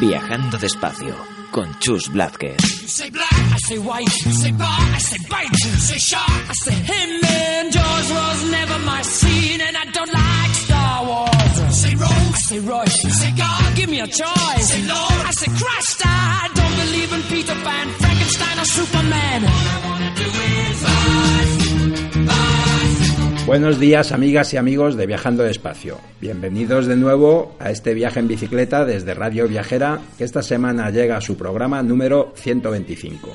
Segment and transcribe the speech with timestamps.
[0.00, 1.16] Viajando despacio
[1.50, 2.56] con Chus Blázquez.
[18.64, 19.42] Superman.
[23.48, 25.96] Buenos días amigas y amigos de Viajando Despacio.
[26.20, 31.16] Bienvenidos de nuevo a este viaje en bicicleta desde Radio Viajera que esta semana llega
[31.16, 33.30] a su programa número 125.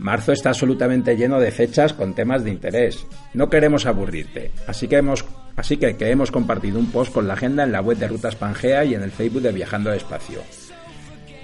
[0.00, 3.06] Marzo está absolutamente lleno de fechas con temas de interés.
[3.34, 7.62] No queremos aburrirte, así que hemos, así que, hemos compartido un post con la agenda
[7.62, 10.40] en la web de Rutas Pangea y en el Facebook de Viajando Despacio.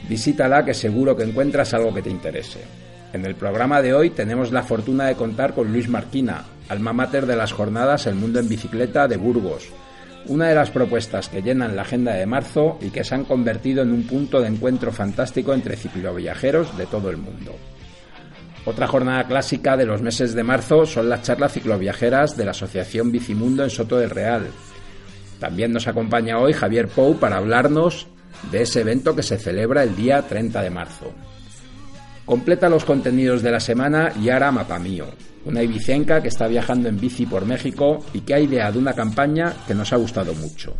[0.09, 2.63] Visítala que seguro que encuentras algo que te interese.
[3.13, 7.27] En el programa de hoy tenemos la fortuna de contar con Luis Marquina, alma mater
[7.27, 9.69] de las jornadas El Mundo en Bicicleta de Burgos,
[10.27, 13.83] una de las propuestas que llenan la agenda de marzo y que se han convertido
[13.83, 17.57] en un punto de encuentro fantástico entre cicloviajeros de todo el mundo.
[18.65, 23.11] Otra jornada clásica de los meses de marzo son las charlas cicloviajeras de la Asociación
[23.11, 24.47] Bicimundo en Soto del Real.
[25.41, 28.07] También nos acompaña hoy Javier Pou para hablarnos
[28.53, 31.13] de ese evento que se celebra el día 30 de marzo.
[32.31, 35.07] Completa los contenidos de la semana Yara Mapamío,
[35.47, 39.53] una ibicenca que está viajando en bici por México y que ha ideado una campaña
[39.67, 40.77] que nos ha gustado mucho.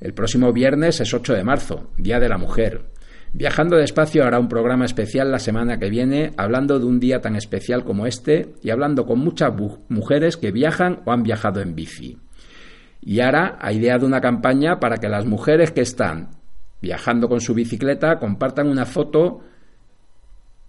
[0.00, 2.86] El próximo viernes es 8 de marzo, Día de la Mujer.
[3.34, 7.36] Viajando despacio hará un programa especial la semana que viene hablando de un día tan
[7.36, 9.52] especial como este y hablando con muchas
[9.90, 12.16] mujeres que viajan o han viajado en bici.
[13.02, 16.30] Yara ha ideado una campaña para que las mujeres que están
[16.80, 19.42] viajando con su bicicleta compartan una foto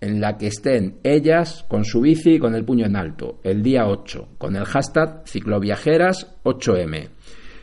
[0.02, 3.62] en la que estén ellas con su bici y con el puño en alto, el
[3.62, 7.10] día 8, con el hashtag cicloviajeras8m.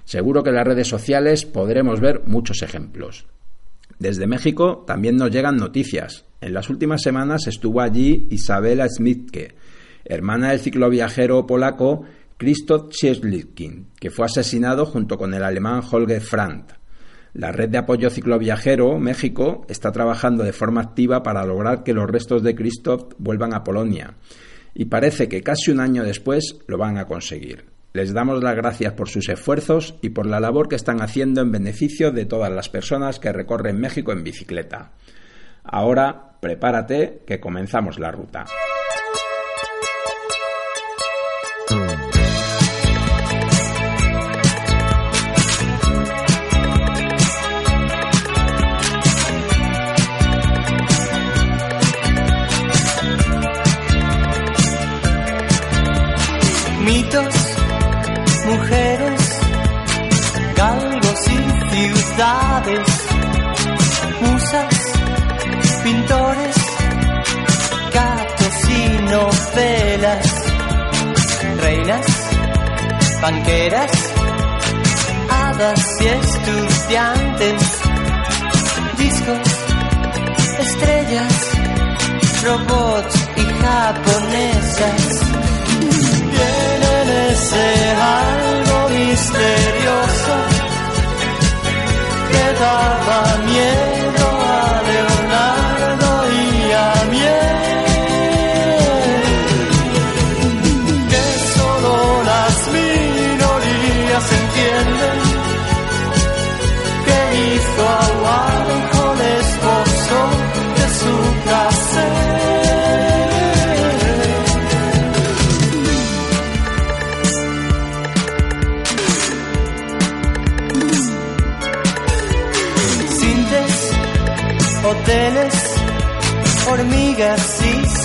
[0.04, 3.26] Seguro que en las redes sociales podremos ver muchos ejemplos.
[3.99, 6.25] Desde México también nos llegan noticias.
[6.41, 9.56] En las últimas semanas estuvo allí Isabela Smitke,
[10.05, 12.05] hermana del cicloviajero polaco
[12.37, 16.77] Krzysztof Cieslickin, que fue asesinado junto con el alemán Holger Frank.
[17.34, 22.08] La red de apoyo cicloviajero México está trabajando de forma activa para lograr que los
[22.08, 24.14] restos de Christoph vuelvan a Polonia
[24.74, 27.64] y parece que casi un año después lo van a conseguir.
[27.92, 31.50] Les damos las gracias por sus esfuerzos y por la labor que están haciendo en
[31.50, 34.92] beneficio de todas las personas que recorren México en bicicleta.
[35.64, 38.44] Ahora, prepárate que comenzamos la ruta.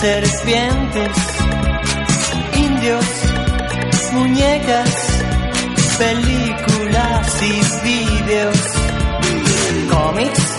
[0.03, 1.17] Serpientes,
[2.57, 3.05] indios,
[4.11, 4.89] muñecas,
[5.97, 8.57] películas y vídeos,
[9.89, 10.57] cómics,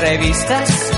[0.00, 0.89] revistas,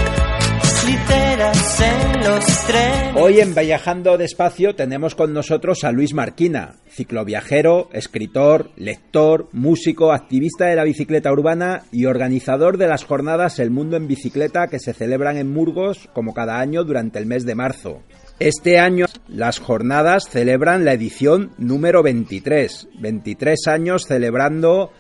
[3.14, 10.67] Hoy en Viajando Despacio tenemos con nosotros a Luis Marquina, cicloviajero, escritor, lector, músico, activista
[10.67, 14.93] de la bicicleta urbana y organizador de las jornadas El Mundo en Bicicleta que se
[14.93, 18.03] celebran en Murgos como cada año durante el mes de marzo.
[18.38, 24.91] Este año las jornadas celebran la edición número 23, 23 años celebrando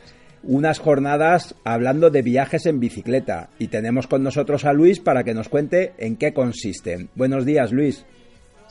[0.44, 5.34] unas jornadas hablando de viajes en bicicleta y tenemos con nosotros a Luis para que
[5.34, 7.10] nos cuente en qué consisten.
[7.14, 8.04] Buenos días, Luis.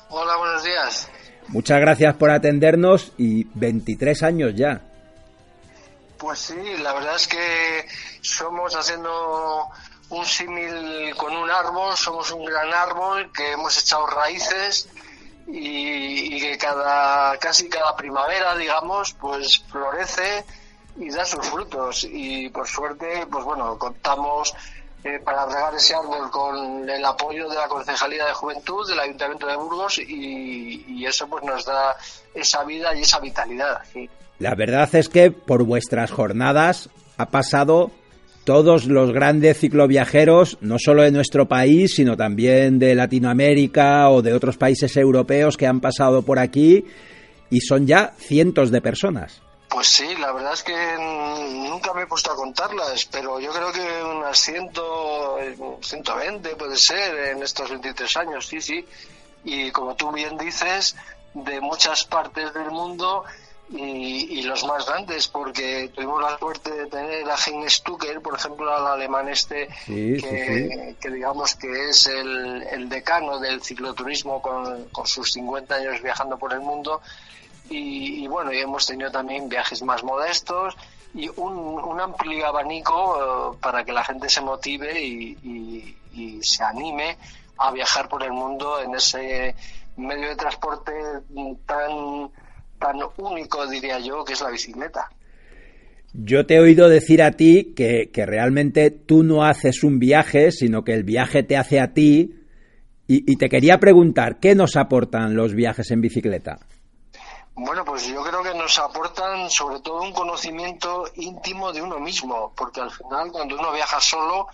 [0.10, 1.10] Hola, buenos días.
[1.48, 4.82] Muchas gracias por atendernos y 23 años ya.
[6.18, 7.86] Pues sí, la verdad es que
[8.22, 9.68] somos haciendo
[10.10, 14.90] un símil con un árbol, somos un gran árbol que hemos echado raíces
[15.48, 20.46] y, y que cada casi cada primavera, digamos, pues florece
[20.98, 24.54] y da sus frutos y por suerte, pues bueno, contamos
[25.04, 29.48] eh, para regar ese árbol con el apoyo de la Concejalía de Juventud del Ayuntamiento
[29.48, 31.96] de Burgos y, eso pues nos da
[32.36, 33.82] esa vida y esa vitalidad.
[34.38, 37.90] La verdad es que por vuestras jornadas ha pasado
[38.44, 44.34] todos los grandes cicloviajeros, no solo de nuestro país, sino también de Latinoamérica o de
[44.34, 46.86] otros países europeos que han pasado por aquí
[47.50, 49.42] y son ya cientos de personas.
[49.72, 53.72] Pues sí, la verdad es que nunca me he puesto a contarlas, pero yo creo
[53.72, 54.72] que unas 100,
[55.40, 58.86] eh, 120 puede ser en estos 23 años, sí, sí.
[59.46, 60.98] Y como tú bien dices,
[61.34, 63.24] de muchas partes del mundo
[63.70, 68.36] y, y los más grandes, porque tuvimos la suerte de tener a Heinz Stucker, por
[68.36, 73.64] ejemplo, al alemán este, Sí, sí, que, que digamos que es el, el decano del
[73.64, 77.02] cicloturismo con, con sus 50 años viajando por el mundo
[77.72, 80.76] y, bueno, y hemos tenido también viajes más modestos
[81.14, 85.98] y un, amplio abanico eh, para que la gente se motive y,
[86.42, 87.18] se anime
[87.58, 89.56] a viajar por el mundo en ese
[89.96, 90.92] medio de transporte
[91.66, 92.30] tan
[92.78, 95.10] tan único diría yo que es la bicicleta.
[96.14, 100.52] Yo te he oído decir a ti que, que realmente tú no haces un viaje,
[100.52, 102.36] sino que el viaje te hace a ti.
[103.08, 106.60] Y te quería preguntar, ¿qué nos aportan los viajes en bicicleta?
[107.54, 112.54] Bueno, pues yo creo que nos aportan sobre todo un conocimiento íntimo de uno mismo,
[112.56, 114.48] porque al final cuando uno viaja solo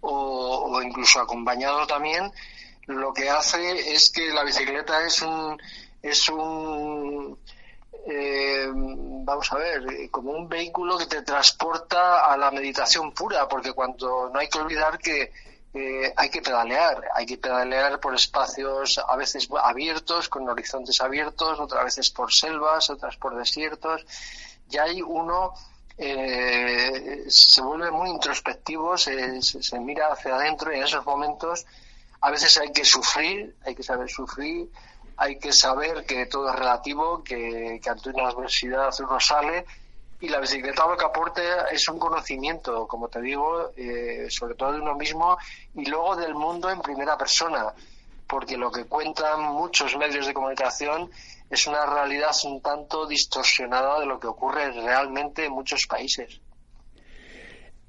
[0.00, 2.32] o, incluso acompañado también,
[2.86, 5.60] lo que hace es que la bicicleta es un
[6.00, 7.38] es un
[8.06, 13.72] eh, vamos a ver, como un vehículo que te transporta a la meditación pura, porque
[13.72, 15.32] cuando no hay que olvidar que
[15.74, 21.60] eh, hay que pedalear, hay que pedalear por espacios a veces abiertos, con horizontes abiertos,
[21.60, 24.04] otras veces por selvas, otras por desiertos,
[24.70, 25.52] y ahí uno
[25.98, 31.66] eh, se vuelve muy introspectivo, se, se, mira hacia adentro y en esos momentos
[32.20, 34.70] a veces hay que sufrir, hay que saber sufrir,
[35.16, 39.66] hay que saber que todo es relativo, que, que ante una adversidad uno sale
[40.20, 44.72] y la bicicleta lo que aporta es un conocimiento, como te digo, eh, sobre todo
[44.72, 45.36] de uno mismo
[45.74, 47.66] y luego del mundo en primera persona,
[48.26, 51.10] porque lo que cuentan muchos medios de comunicación
[51.48, 56.40] es una realidad un tanto distorsionada de lo que ocurre realmente en muchos países.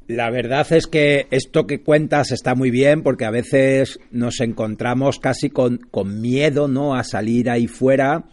[0.07, 5.19] La verdad es que esto que cuentas está muy bien porque a veces nos encontramos
[5.19, 6.95] casi con, con miedo ¿no?
[6.95, 8.23] a salir ahí fuera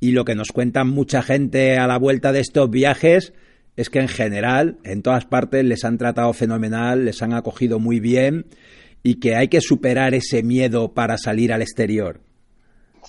[0.00, 3.32] y lo que nos cuentan mucha gente a la vuelta de estos viajes
[3.76, 8.00] es que en general en todas partes les han tratado fenomenal, les han acogido muy
[8.00, 8.46] bien
[9.02, 12.20] y que hay que superar ese miedo para salir al exterior.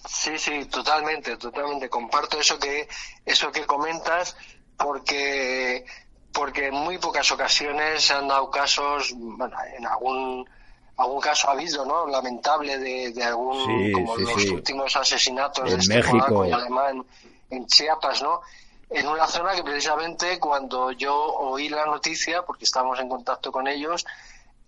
[0.07, 1.89] Sí, sí, totalmente, totalmente.
[1.89, 2.87] Comparto eso que
[3.25, 4.35] eso que comentas
[4.77, 5.85] porque
[6.31, 10.47] porque en muy pocas ocasiones se han dado casos, bueno, en algún
[10.97, 12.07] algún caso ha habido, ¿no?
[12.07, 14.49] Lamentable de, de algún, Sí, como sí, los sí.
[14.49, 16.11] últimos asesinatos En de este México.
[16.17, 17.05] polaco y alemán
[17.49, 18.41] en Chiapas, ¿no?
[18.89, 23.67] En una zona que precisamente cuando yo oí la noticia, porque estábamos en contacto con
[23.67, 24.05] ellos,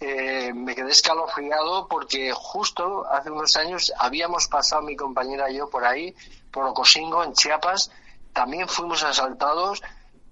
[0.01, 5.69] eh, me quedé escalofriado porque justo hace unos años habíamos pasado mi compañera y yo
[5.69, 6.13] por ahí,
[6.51, 7.91] por Ocosingo, en Chiapas,
[8.33, 9.81] también fuimos asaltados,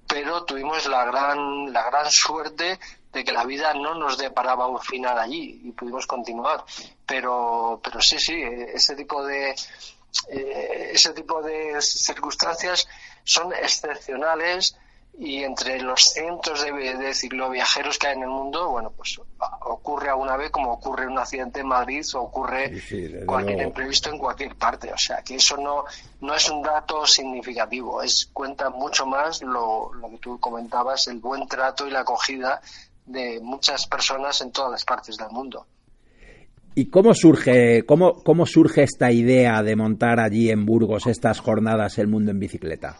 [0.08, 2.80] pero tuvimos la gran, la gran suerte
[3.18, 6.64] de que la vida no nos deparaba un final allí y pudimos continuar.
[7.06, 9.56] Pero, pero sí, sí, ese tipo de,
[10.30, 12.88] eh, ese tipo de circunstancias
[13.24, 14.78] son excepcionales
[15.20, 19.20] y entre los cientos de, de cicloviajeros que hay en el mundo, bueno, pues
[19.62, 22.80] ocurre alguna vez como ocurre un accidente en Madrid o ocurre
[23.26, 24.94] cualquier imprevisto en cualquier parte.
[24.94, 25.86] O sea, que eso no,
[26.22, 31.18] no es un dato significativo, es cuenta mucho más lo, lo que tú comentabas, el
[31.18, 32.62] buen trato y la acogida
[33.08, 35.66] de muchas personas en todas las partes del mundo.
[36.76, 41.98] ¿Y cómo surge, cómo, cómo surge esta idea de montar allí en Burgos estas jornadas
[41.98, 42.98] El Mundo en Bicicleta?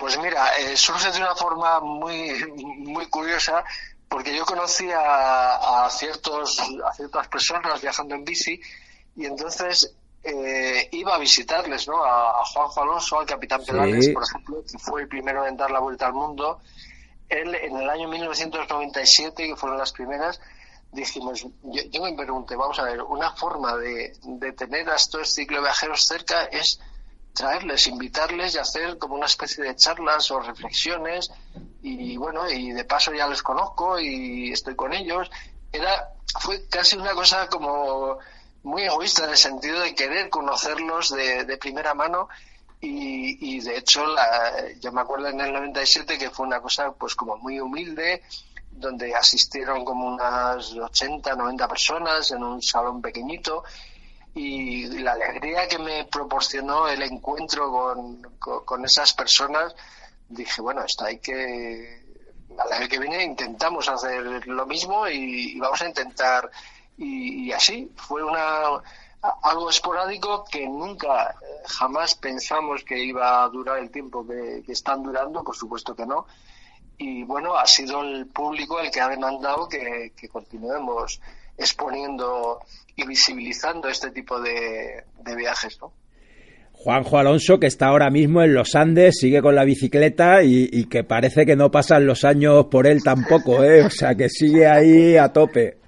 [0.00, 2.32] Pues mira, eh, surge de una forma muy,
[2.78, 3.62] muy curiosa
[4.08, 8.60] porque yo conocía a, ciertos, a ciertas personas viajando en bici
[9.16, 9.94] y entonces
[10.24, 12.04] eh, iba a visitarles, ¿no?
[12.04, 15.80] A, Juanjo Alonso, al capitán Pedales, por ejemplo, que fue el primero en dar la
[15.80, 16.60] vuelta al mundo.
[17.28, 20.40] Él, en el año 1997, que fueron las primeras,
[20.92, 26.06] dijimos, yo, me pregunté, vamos a ver, una forma de, de tener a estos cicloviajeros
[26.06, 26.80] cerca es
[27.32, 31.30] traerles, invitarles y hacer como una especie de charlas o reflexiones
[31.82, 35.30] y bueno, y de paso ya les conozco y estoy con ellos.
[35.72, 38.18] Era, fue casi una cosa como
[38.62, 42.28] muy egoísta en el sentido de querer conocerlos de, de primera mano
[42.84, 46.92] y, y de hecho la, yo me acuerdo en el 97 que fue una cosa
[46.92, 48.22] pues como muy humilde
[48.70, 53.64] donde asistieron como unas 80, 90 personas en un salón pequeñito
[54.34, 59.74] y la alegría que me proporcionó el encuentro con, con, esas personas,
[60.28, 62.02] dije, bueno, esto hay que,
[62.58, 66.50] a la que viene intentamos hacer lo mismo y, vamos a intentar,
[66.98, 68.82] y, así, fue una
[69.42, 71.34] algo esporádico que nunca,
[71.66, 76.26] jamás pensamos que iba a durar el tiempo que, están durando, por supuesto que no,
[76.98, 81.20] y bueno, ha sido el público el que ha demandado que, que continuemos
[81.56, 82.60] exponiendo
[82.96, 85.04] y visibilizando este tipo de,
[85.36, 85.92] viajes, ¿no?
[86.72, 91.02] Juanjo Alonso, que está ahora mismo en los Andes, sigue con la bicicleta y, que
[91.02, 93.84] parece que no pasan los años por él tampoco, ¿eh?
[93.84, 95.78] O sea, que sigue ahí a tope.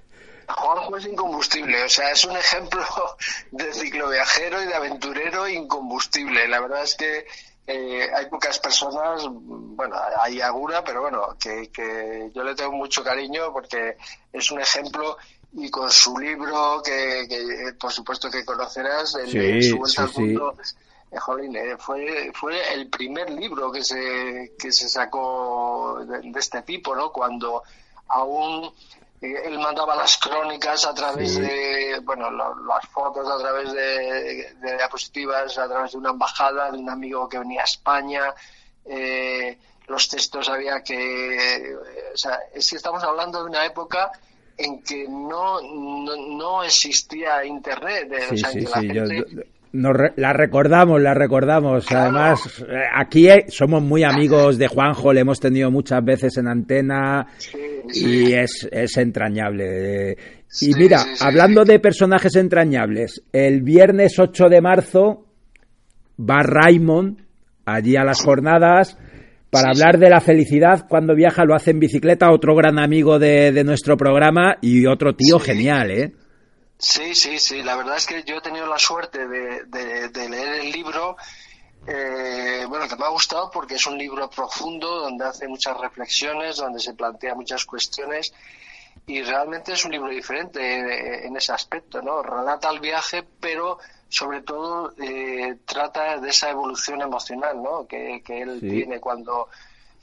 [0.49, 2.85] Juanjo es incombustible, o sea, es un ejemplo
[3.51, 6.47] de cicloviajero y de aventurero incombustible.
[6.49, 7.27] La verdad es que
[7.67, 13.03] eh, hay pocas personas, bueno, hay alguna, pero bueno, que, que yo le tengo mucho
[13.03, 13.97] cariño porque
[14.33, 15.17] es un ejemplo
[15.53, 20.55] y con su libro que, por supuesto que conocerás, el Su Vuelta al Mundo.
[20.59, 26.95] Eh, eh, fue, fue el primer libro que se, que se sacó de, este tipo,
[26.95, 27.11] ¿no?
[27.11, 27.63] Cuando
[28.09, 28.71] aún
[29.21, 35.57] él mandaba las crónicas a través de, bueno, las fotos a través de, de, diapositivas,
[35.59, 38.35] a través de una embajada, de un amigo que venía a España,
[39.87, 41.77] los textos había que,
[42.13, 44.11] o sea, es que estamos hablando de una época
[44.57, 48.13] en que no, no, existía Internet.
[48.31, 49.45] Sí, sí, sí, la
[50.33, 51.91] recordamos, la recordamos.
[51.91, 56.49] Además, eh, aquí eh, somos muy amigos de Juanjo, le hemos tenido muchas veces en
[56.49, 57.27] antena
[57.93, 60.17] y es, es entrañable.
[60.61, 65.27] y mira, hablando de personajes entrañables, el viernes 8 de marzo
[66.19, 67.19] va Raymond
[67.65, 68.97] allí a las jornadas
[69.51, 73.63] para hablar de la felicidad cuando viaja lo hace en bicicleta, otro gran amigo de,
[73.65, 76.13] nuestro programa y otro tío genial, ¿eh?
[76.79, 80.71] Sí, sí, sí, la verdad es que yo he tenido la suerte de, leer el
[80.71, 81.17] libro,
[81.87, 86.57] eh, bueno, que me ha gustado porque es un libro profundo donde hace muchas reflexiones,
[86.57, 88.33] donde se plantea muchas cuestiones
[89.07, 92.23] y realmente es un libro diferente en, ese aspecto, ¿no?
[92.23, 93.79] Relata el viaje, pero
[94.09, 97.87] sobre todo eh, trata de esa evolución emocional ¿no?
[97.87, 99.49] que, él tiene cuando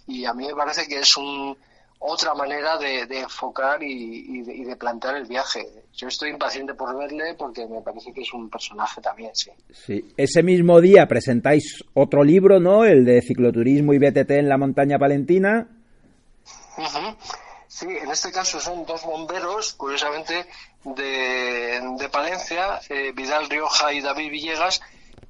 [0.08, 1.58] y a mí me parece que es un
[2.06, 5.66] otra manera de, enfocar y, de, plantear el viaje.
[5.94, 9.52] Yo estoy impaciente por verle porque me parece que es un personaje también, sí.
[9.72, 12.84] Sí, ese mismo día presentáis otro libro, ¿no?
[12.84, 15.68] El de cicloturismo y BTT en la montaña palentina.
[17.68, 20.46] Sí, en este caso son dos bomberos, curiosamente,
[20.84, 24.82] de, de Palencia, eh, Vidal Rioja y David Villegas,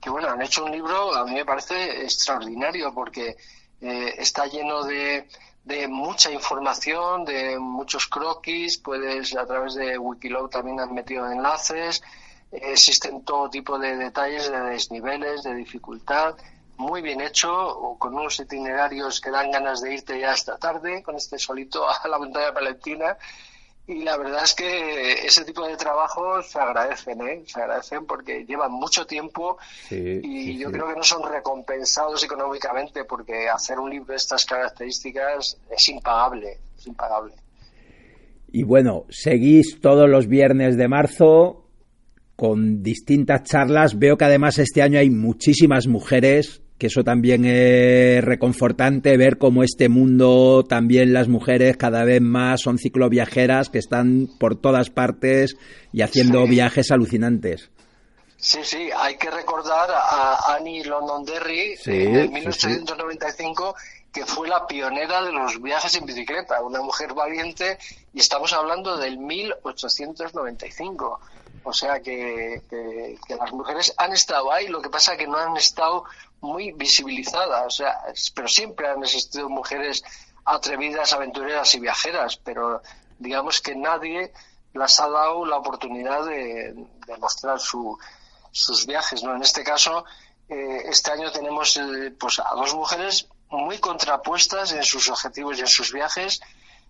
[0.01, 3.38] que bueno, han hecho un libro, a mí me parece extraordinario, porque
[3.80, 5.27] eh, está lleno de,
[5.63, 12.03] de mucha información, de muchos croquis, puedes a través de Wikiloc también han metido enlaces,
[12.51, 16.36] existen todo tipo de detalles de desniveles, de dificultad,
[16.77, 21.01] muy bien hecho, o con unos itinerarios que dan ganas de irte ya esta tarde,
[21.03, 23.17] con este solito a la montaña palentina.
[23.86, 27.44] Y la verdad es que ese tipo de trabajos se agradecen, ¿eh?
[27.46, 29.58] se agradecen porque llevan mucho tiempo
[29.92, 35.58] y yo creo que no son recompensados económicamente porque hacer un libro de estas características
[35.70, 37.34] es impagable, es impagable.
[38.54, 41.66] Y bueno, seguís todos los viernes de marzo
[42.38, 44.00] con distintas charlas.
[44.00, 49.63] Veo que además este año hay muchísimas mujeres que eso también es reconfortante ver cómo
[49.63, 55.56] este mundo, también las mujeres cada vez más son cicloviajeras que están por todas partes
[55.94, 57.72] y haciendo viajes alucinantes.
[58.36, 63.75] Sí, sí, hay que recordar a Annie Londonderry en 1895
[64.12, 67.78] que fue la pionera de los viajes en bicicleta, una mujer valiente,
[68.13, 71.22] y estamos hablando del 1895.
[71.63, 72.62] O sea que,
[73.29, 76.05] las mujeres han estado ahí, lo que pasa es que no han estado
[76.41, 78.01] muy visibilizadas, o sea,
[78.36, 80.03] pero siempre han existido mujeres
[80.46, 82.82] atrevidas, aventureras y viajeras, pero
[83.17, 84.34] digamos que nadie
[84.74, 86.86] las ha dado la oportunidad de,
[87.20, 89.36] mostrar sus viajes, ¿no?
[89.36, 90.03] En este caso,
[90.50, 95.62] eh, este año tenemos eh, pues a dos mujeres muy contrapuestas en sus objetivos y
[95.62, 96.41] en sus viajes.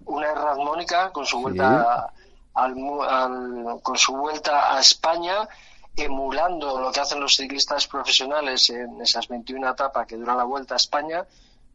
[0.06, 2.12] Una es Mónica con su vuelta
[2.54, 2.76] al,
[3.82, 5.48] con su vuelta a España,
[5.96, 10.76] emulando lo que hacen los ciclistas profesionales en esas 21 etapas que duran la vuelta
[10.76, 11.26] a España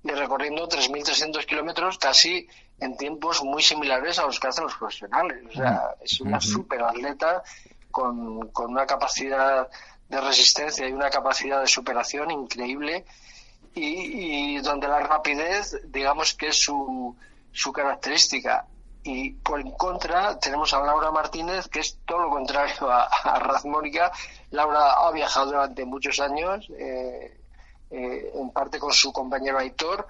[0.03, 2.49] y recorriendo 3.300 kilómetros casi
[2.81, 5.45] en tiempos muy similares a los que hacen los profesionales.
[5.49, 7.43] O sea, es una super atleta
[7.91, 9.69] con, con una capacidad
[10.09, 13.05] de resistencia y una capacidad de superación increíble
[13.75, 17.17] y, donde la rapidez, digamos que es su,
[17.53, 18.67] su característica.
[19.11, 23.39] Y por en contra tenemos a Laura Martínez, que es todo lo contrario a, a
[23.39, 24.13] Razmónica.
[24.51, 27.41] Laura ha viajado durante muchos años, eh,
[27.91, 30.07] eh, en parte con su compañero Aitor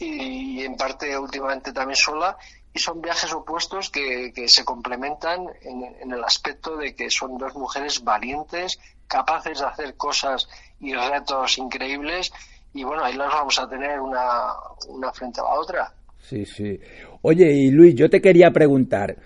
[0.00, 2.36] y, en parte últimamente también sola.
[2.72, 7.38] Y son viajes opuestos que, que se complementan en, en, el aspecto de que son
[7.38, 10.48] dos mujeres valientes, capaces de hacer cosas
[10.80, 12.32] y retos increíbles
[12.72, 14.54] y bueno, ahí las vamos a tener una,
[14.88, 15.94] una frente a la otra.
[16.18, 16.80] Sí, sí.
[17.26, 19.16] Oye, y Luis, yo te quería preguntar,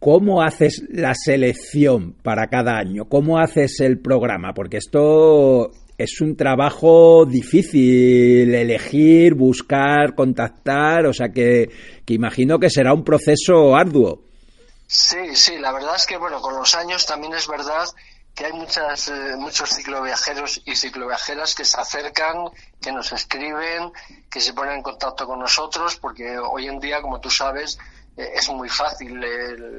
[0.00, 3.04] ¿cómo haces la selección para cada año?
[3.08, 4.54] ¿Cómo haces el programa?
[4.54, 11.70] Porque esto es un trabajo difícil, elegir, buscar, contactar, o sea que,
[12.04, 14.24] que imagino que será un proceso arduo.
[14.88, 17.84] Sí, sí, la verdad es que, bueno, con los años también es verdad
[18.34, 23.92] que hay muchas, eh, muchos cicloviajeros y cicloviajeras que se acercan, que nos escriben,
[24.30, 27.78] que se ponen en contacto con nosotros, porque hoy en día, como tú sabes,
[28.16, 29.22] eh, es muy fácil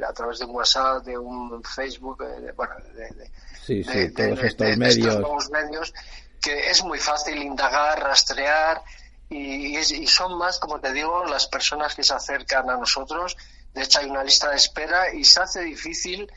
[0.04, 3.32] a través de un WhatsApp, de un Facebook, eh, de, bueno, de,
[3.66, 5.20] sí, sí, todos estos medios.
[5.20, 5.94] nuevos medios,
[6.39, 8.84] que es muy fácil indagar, rastrear,
[9.30, 13.36] y, y son más, como te digo, las personas que se acercan a nosotros.
[13.74, 16.32] De hecho, hay una lista de espera y se hace difícil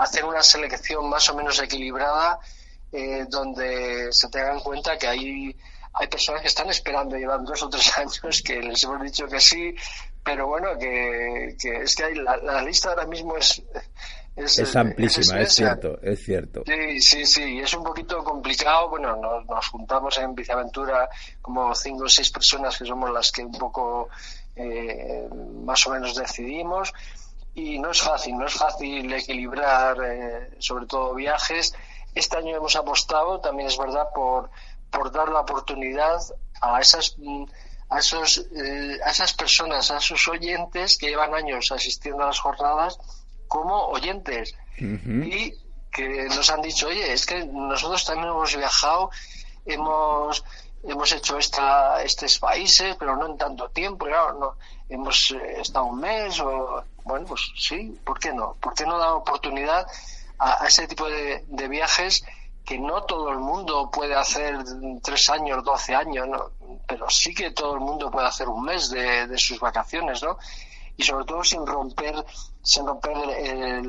[0.00, 2.38] hacer una selección más o menos equilibrada
[2.90, 5.56] eh, donde se tenga en cuenta que hay,
[5.92, 9.40] hay personas que están esperando, llevan dos o tres años, que les hemos dicho que
[9.40, 9.74] sí,
[10.24, 13.62] pero bueno, que, es que hay, la, lista ahora mismo es...
[14.36, 16.62] Es, amplísima, es, cierto, es cierto.
[16.64, 18.88] Sí, sí, sí, es un poquito complicado.
[18.88, 21.10] Bueno, nos, nos juntamos en Biceaventura
[21.42, 24.08] como cinco o seis personas que somos las que un poco
[24.56, 25.28] eh,
[25.62, 26.92] más o menos decidimos
[27.54, 31.74] y no es fácil, no es fácil equilibrar eh, sobre todo viajes.
[32.14, 34.50] Este año hemos apostado, también es verdad, por,
[34.90, 36.20] por dar la oportunidad
[36.60, 37.16] a esas
[37.88, 42.38] a esos eh, a esas personas, a esos oyentes que llevan años asistiendo a las
[42.38, 42.98] jornadas
[43.48, 45.52] como oyentes y
[45.90, 49.10] que nos han dicho, oye, es que nosotros también hemos viajado,
[49.66, 50.44] hemos
[50.82, 54.56] hemos hecho esta, estos países, pero no en tanto tiempo, claro, no,
[54.88, 58.54] hemos eh, estado un mes o bueno, pues sí, ¿por qué no?
[58.60, 59.86] ¿Por qué no dar oportunidad
[60.38, 62.24] a, ese tipo de, viajes
[62.64, 64.56] que no todo el mundo puede hacer
[65.02, 66.50] tres años, doce años, ¿no?
[66.86, 70.38] pero sí que todo el mundo puede hacer un mes de, sus vacaciones, ¿no?
[70.96, 72.14] Y sobre todo sin romper,
[72.62, 73.82] sin romper e,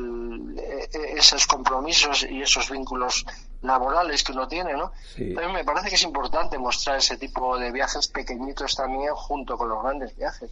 [1.18, 3.26] esos compromisos y esos vínculos
[3.62, 4.92] laborales que uno tiene, ¿no?
[5.16, 9.70] También me parece que es importante mostrar ese tipo de viajes pequeñitos también junto con
[9.70, 10.52] los grandes viajes.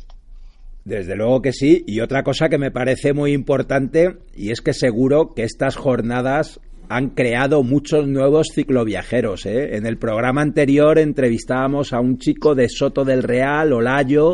[0.90, 1.84] Desde luego que sí.
[1.86, 6.60] Y otra cosa que me parece muy importante, y es que seguro que estas jornadas
[6.90, 9.46] han creado muchos nuevos cicloviajeros.
[9.46, 9.76] ¿eh?
[9.76, 14.34] En el programa anterior entrevistábamos a un chico de Soto del Real, Olayo,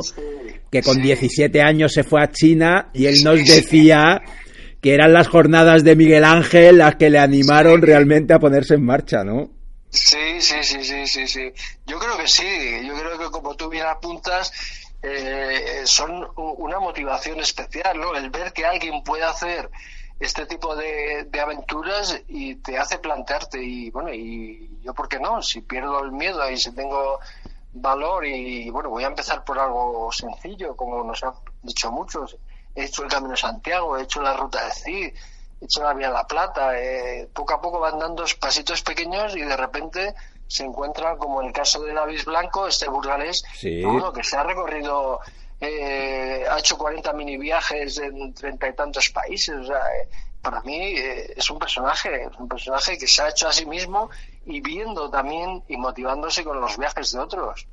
[0.72, 4.22] que con 17 años se fue a China y él nos decía
[4.80, 8.86] que eran las jornadas de Miguel Ángel las que le animaron realmente a ponerse en
[8.86, 9.52] marcha, ¿no?
[9.90, 11.52] Sí, sí, sí, sí, sí, sí.
[11.86, 12.44] Yo creo que sí.
[12.88, 14.52] Yo creo que como tú bien apuntas,
[15.02, 18.16] eh, son una motivación especial, ¿no?
[18.16, 19.70] El ver que alguien puede hacer
[20.20, 25.42] este tipo de, aventuras y te hace plantearte y bueno y yo por qué no
[25.42, 27.20] si pierdo el miedo y si tengo
[27.74, 32.38] valor y bueno voy a empezar por algo sencillo como nos han dicho muchos
[32.74, 35.14] he hecho el Camino de Santiago he hecho la ruta de Cid
[35.62, 39.42] he hecho la Vía la Plata eh, poco a poco van dando pasitos pequeños y
[39.42, 40.16] de repente
[40.48, 45.20] se encuentran, como en el caso de David Blanco, este burgalés, que se ha recorrido,
[45.60, 49.56] eh, ha hecho 40 mini viajes en treinta y tantos países.
[49.56, 50.08] O sea, eh,
[50.42, 54.10] para mí eh, es un personaje, un personaje que se ha hecho a sí mismo
[54.46, 57.68] y viendo también y motivándose con los viajes de otros.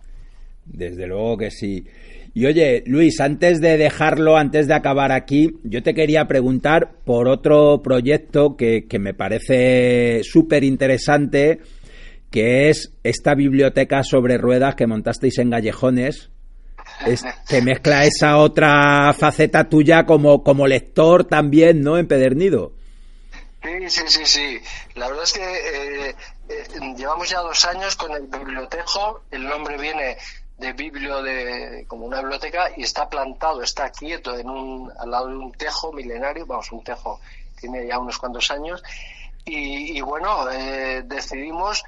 [0.64, 1.87] Desde luego que sí.
[2.35, 7.28] Y oye, Luis, antes de dejarlo, antes de acabar aquí, yo te quería preguntar por
[7.28, 11.61] otro proyecto que, que me parece súper interesante,
[12.32, 16.30] que es esta biblioteca sobre ruedas que montasteis en Gallejones,
[17.48, 21.96] que mezcla esa otra faceta tuya como, como lector también, ¿no?
[21.96, 22.72] Empedernido.
[23.62, 24.60] Sí, sí, sí, sí.
[24.96, 26.16] La verdad es que eh,
[26.48, 29.22] eh, llevamos ya dos años con el bibliotejo.
[29.30, 30.16] El nombre viene
[30.58, 35.28] de biblio de como una biblioteca y está plantado, está quieto en un, al lado
[35.28, 37.20] de un tejo milenario, vamos, un tejo
[37.60, 38.82] tiene ya unos cuantos años.
[39.44, 41.82] Y, bueno, eh, decidimos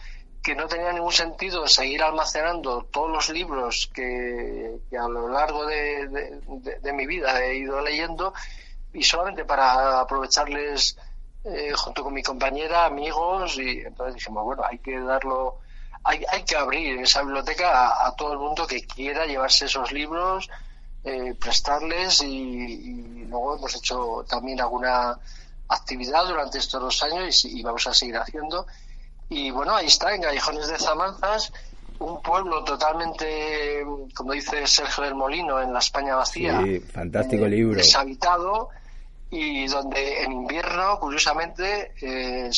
[0.45, 6.93] que no tenía ningún sentido seguir almacenando todos los libros que, a lo largo de,
[6.93, 8.35] mi vida he ido leyendo
[8.93, 10.99] y solamente para aprovecharles
[11.45, 15.61] eh, junto con mi compañera, amigos, y entonces dijimos, bueno, hay que darlo,
[16.05, 20.51] hay, hay que abrir esa biblioteca a, todo el mundo que quiera llevarse esos libros,
[21.05, 25.19] eh, prestarles y, luego hemos hecho también alguna
[25.69, 28.67] actividad durante estos dos años y vamos a seguir haciendo
[29.29, 31.53] y bueno, ahí está, en Gallejones de Zamanzas,
[31.99, 33.85] un pueblo totalmente,
[34.15, 36.63] como dice Sergio del Molino, en la España vacía.
[36.63, 37.77] Sí, fantástico eh, libro.
[37.77, 38.71] Deshabitado
[39.31, 42.51] y donde en invierno, curiosamente, eh,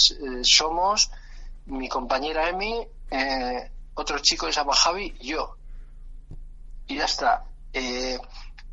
[0.42, 1.10] somos
[1.66, 5.56] mi compañera Emi, eh, otro chico llama Javi y yo.
[6.88, 7.44] Y ya está.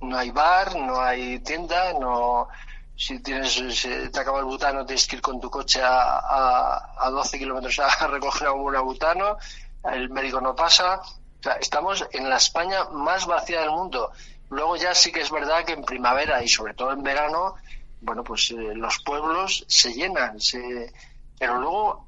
[0.02, 2.48] no hay bar, no hay tienda, no
[2.96, 3.62] si tienes
[4.12, 8.08] te acaba el butano tienes que ir con tu coche a, a, 12 kilómetros a
[8.08, 9.38] recoger un butano.
[9.84, 11.02] El médico no pasa.
[11.02, 14.12] O sea, estamos en la España más vacía del mundo.
[14.50, 17.56] Luego ya sí que es verdad que en primavera y sobre todo en verano
[18.02, 20.92] bueno pues eh, los pueblos se llenan se
[21.40, 22.06] pero luego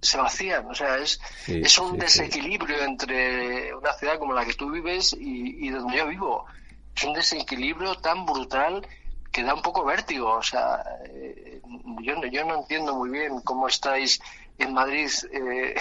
[0.00, 0.70] se vacían.
[0.70, 5.66] O sea es es un desequilibrio entre una ciudad como la que tú vives y,
[5.66, 6.46] y donde yo vivo.
[6.94, 8.86] Es un desequilibrio tan brutal
[9.30, 10.36] que da un poco vértigo.
[10.36, 11.60] O sea, eh,
[12.02, 14.20] yo, yo no entiendo muy bien cómo estáis
[14.58, 15.74] en Madrid eh,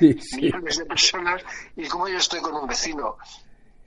[0.36, 1.42] millones de personas
[1.76, 3.16] y cómo yo estoy con un vecino.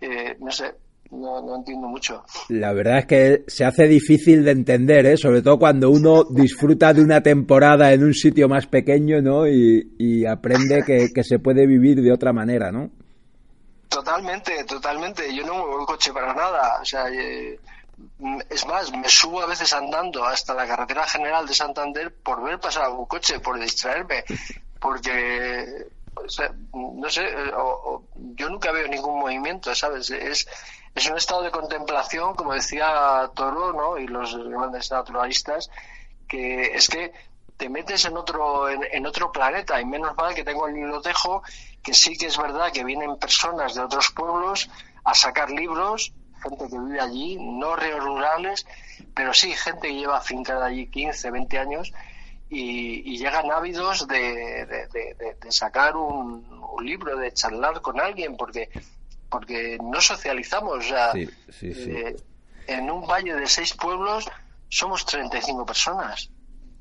[0.02, 0.74] Eh, no sé,
[1.12, 2.24] no, no, entiendo mucho.
[2.50, 5.18] La verdad es que se hace difícil de entender, ¿eh?
[5.18, 9.48] sobre todo cuando uno disfruta de una temporada en un sitio más pequeño ¿no?
[9.48, 12.90] y, aprende que, que, se puede vivir de otra manera, ¿no?
[13.88, 15.34] Totalmente, totalmente.
[15.34, 16.82] Yo no muevo el coche para nada.
[16.82, 17.60] O sea, eh,
[18.50, 22.60] es más, me subo a veces andando hasta la carretera general de Santander por ver
[22.60, 24.24] pasar un coche, por distraerme,
[24.80, 25.88] porque,
[26.74, 27.30] no sé,
[28.36, 30.10] yo nunca veo ningún movimiento, ¿sabes?
[30.10, 30.48] Es,
[30.94, 33.98] es un estado de contemplación, como decía Toro, ¿no?
[33.98, 35.70] Y los grandes naturalistas,
[36.28, 37.14] que es que
[37.58, 41.42] te metes en otro, en, otro planeta, y menos mal que tengo el bibliotejo,
[41.82, 44.70] que sí que es verdad que vienen personas de otros pueblos
[45.04, 46.14] a sacar libros
[46.50, 48.66] gente que vive allí, no rurales,
[49.14, 51.92] pero sí gente que lleva fincada allí 15, 20 años
[52.50, 54.88] y, llegan ávidos de,
[55.50, 56.46] sacar un,
[56.84, 58.70] libro, de charlar con alguien, porque,
[59.30, 60.86] porque no socializamos.
[61.62, 62.16] Eh,
[62.68, 64.28] en un valle de seis pueblos
[64.70, 66.30] somos 35 personas.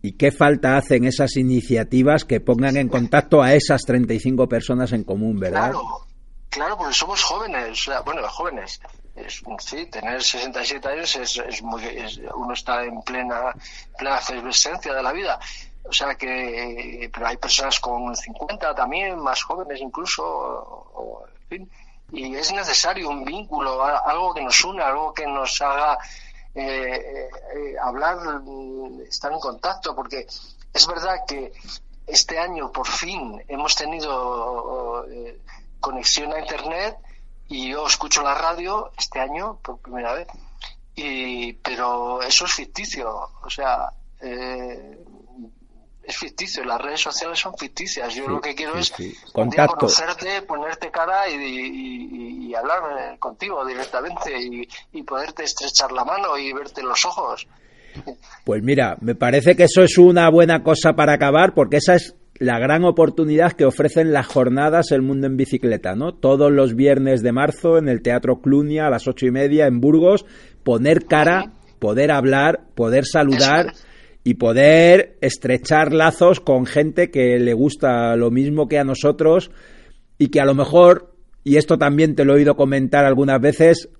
[0.02, 5.04] ¿Y qué falta hacen esas iniciativas que pongan en contacto a esas 35 personas en
[5.04, 5.70] común, verdad?
[5.70, 6.06] Claro,
[6.50, 8.80] claro porque somos jóvenes, bueno, jóvenes,
[9.16, 11.82] es, sí, tener 67 años es, es muy,
[12.34, 13.54] uno está en plena,
[13.96, 15.38] plena efervescencia de la vida.
[15.84, 21.70] O sea que, pero hay personas con 50 también, más jóvenes incluso, en fin.
[22.12, 25.98] Y es necesario un vínculo, algo que nos una, algo que nos haga
[26.54, 28.18] eh, eh, hablar,
[29.08, 30.26] estar en contacto, porque
[30.72, 31.52] es verdad que
[32.06, 35.40] este año por fin hemos tenido eh,
[35.80, 36.96] conexión a Internet
[37.54, 40.26] y yo escucho la radio este año por primera vez.
[40.96, 43.08] Y pero eso es ficticio
[43.42, 43.90] o sea
[44.20, 44.98] eh,
[46.02, 48.12] es ficticio las redes sociales son ficticias.
[48.12, 48.92] Yo lo que quiero es
[49.32, 56.82] conocerte ponerte cara y, hablar contigo directamente y, y poderte estrechar la mano y verte
[56.82, 57.46] los ojos.
[58.44, 62.14] Pues mira me parece que eso es una buena cosa para acabar porque esa es
[62.38, 66.14] la gran oportunidad que ofrecen las jornadas El Mundo en Bicicleta, ¿no?
[66.14, 69.80] Todos los viernes de marzo en el Teatro Clunia a las ocho y media en
[69.80, 70.26] Burgos,
[70.64, 73.72] poner cara, poder hablar, poder saludar
[74.24, 79.50] y poder estrechar lazos con gente que le gusta lo mismo que a nosotros
[80.18, 83.90] y que a lo mejor, y esto también te lo he oído comentar algunas veces,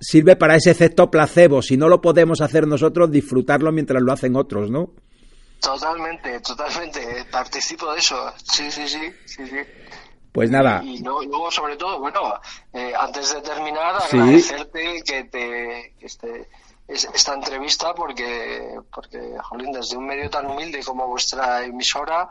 [0.00, 1.62] sirve para ese efecto placebo.
[1.62, 4.94] Si no lo podemos hacer nosotros, disfrutarlo mientras lo hacen otros, ¿no?
[5.60, 7.24] Totalmente, totalmente.
[7.30, 8.32] Participo de eso.
[8.52, 9.58] Sí, sí, sí, sí, sí.
[10.32, 10.82] Pues nada.
[10.84, 12.34] Y, luego, sobre todo, bueno,
[12.72, 16.48] eh, antes de terminar, agradecerte que te este,
[16.86, 22.28] esta entrevista porque, porque, jolín, desde un medio tan humilde como vuestra emisora,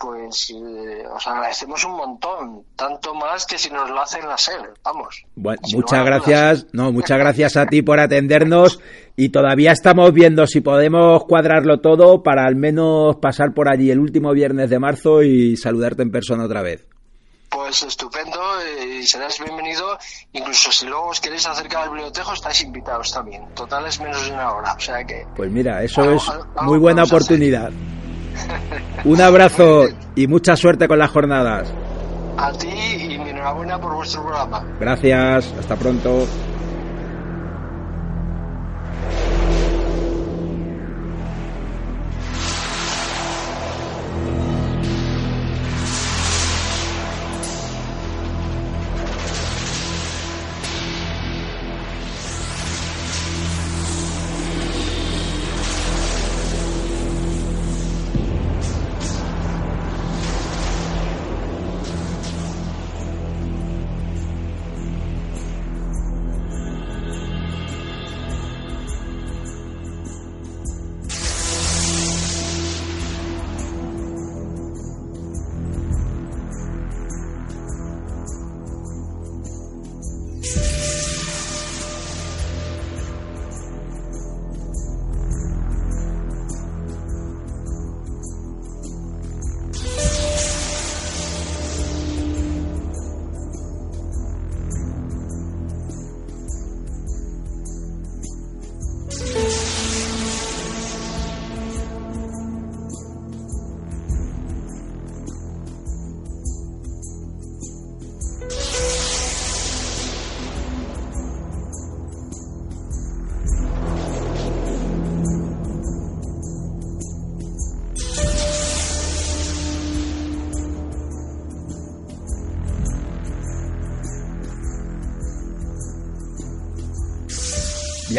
[0.00, 4.72] pues eh, os agradecemos un montón, tanto más que si nos lo hacen la SER,
[4.82, 5.22] vamos.
[5.36, 8.80] Bueno, muchas gracias, no, muchas gracias a ti por atendernos
[9.16, 14.00] y todavía estamos viendo si podemos cuadrarlo todo para al menos pasar por allí el
[14.00, 16.86] último viernes de marzo y saludarte en persona otra vez.
[17.50, 19.98] Pues estupendo eh, serás bienvenido.
[20.32, 23.44] Incluso si luego os queréis acercar al biblioteco, estáis invitados también.
[23.54, 25.26] Total es menos de una hora, o sea que...
[25.34, 26.22] Pues mira, eso es
[26.62, 27.72] muy buena oportunidad.
[29.04, 31.72] Un abrazo y mucha suerte con las jornadas.
[32.36, 34.64] A ti y mi enhorabuena por vuestro programa.
[34.78, 36.26] Gracias, hasta pronto.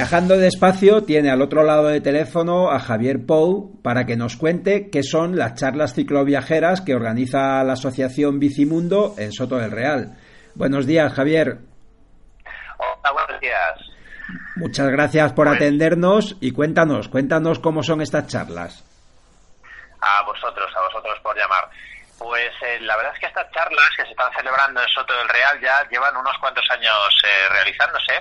[0.01, 4.89] Viajando despacio tiene al otro lado del teléfono a Javier Pou para que nos cuente
[4.89, 10.17] qué son las charlas cicloviajeras que organiza la Asociación Bicimundo en Soto del Real.
[10.55, 11.59] Buenos días, Javier.
[12.79, 13.79] Hola, buenos días.
[14.55, 18.83] Muchas gracias por atendernos y cuéntanos, cuéntanos cómo son estas charlas.
[20.01, 21.69] A vosotros, a vosotros por llamar.
[22.17, 25.29] Pues eh, la verdad es que estas charlas que se están celebrando en Soto del
[25.29, 28.13] Real ya llevan unos cuantos años eh, realizándose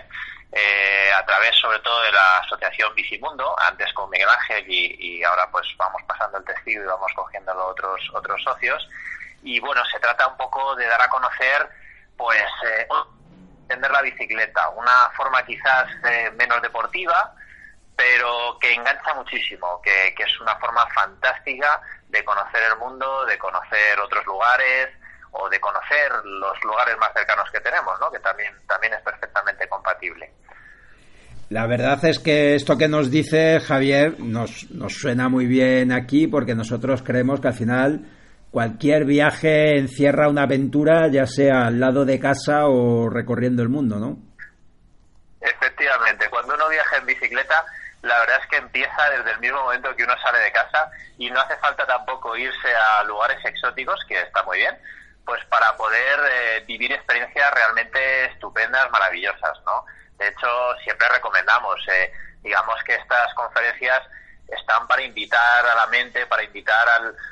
[0.52, 5.48] eh, a través sobre todo de la asociación Bicimundo, antes con Miguel Ángel y, ahora
[5.50, 8.88] pues vamos pasando el testigo y vamos cogiendo los otros, otros socios.
[9.42, 11.68] Y bueno, se trata un poco de dar a conocer
[12.16, 12.86] pues eh,
[13.62, 17.34] entender la bicicleta, una forma quizás eh, menos deportiva,
[17.96, 23.38] pero que engancha muchísimo, que, que es una forma fantástica de conocer el mundo, de
[23.38, 24.88] conocer otros lugares,
[25.32, 28.10] o de conocer los lugares más cercanos que tenemos, ¿no?
[28.10, 30.32] que también, también es perfectamente compatible.
[31.50, 36.28] La verdad es que esto que nos dice Javier nos, nos suena muy bien aquí
[36.28, 38.06] porque nosotros creemos que al final
[38.50, 43.98] cualquier viaje encierra una aventura, ya sea al lado de casa o recorriendo el mundo,
[43.98, 44.16] ¿no?
[45.40, 47.64] Efectivamente, cuando uno viaja en bicicleta,
[48.02, 51.30] la verdad es que empieza desde el mismo momento que uno sale de casa y
[51.30, 54.76] no hace falta tampoco irse a lugares exóticos, que está muy bien,
[55.24, 59.84] pues para poder eh, vivir experiencias realmente estupendas, maravillosas, ¿no?
[60.18, 64.02] De hecho, siempre recomendamos, eh, digamos que estas conferencias
[64.48, 66.86] están para invitar a la mente, para invitar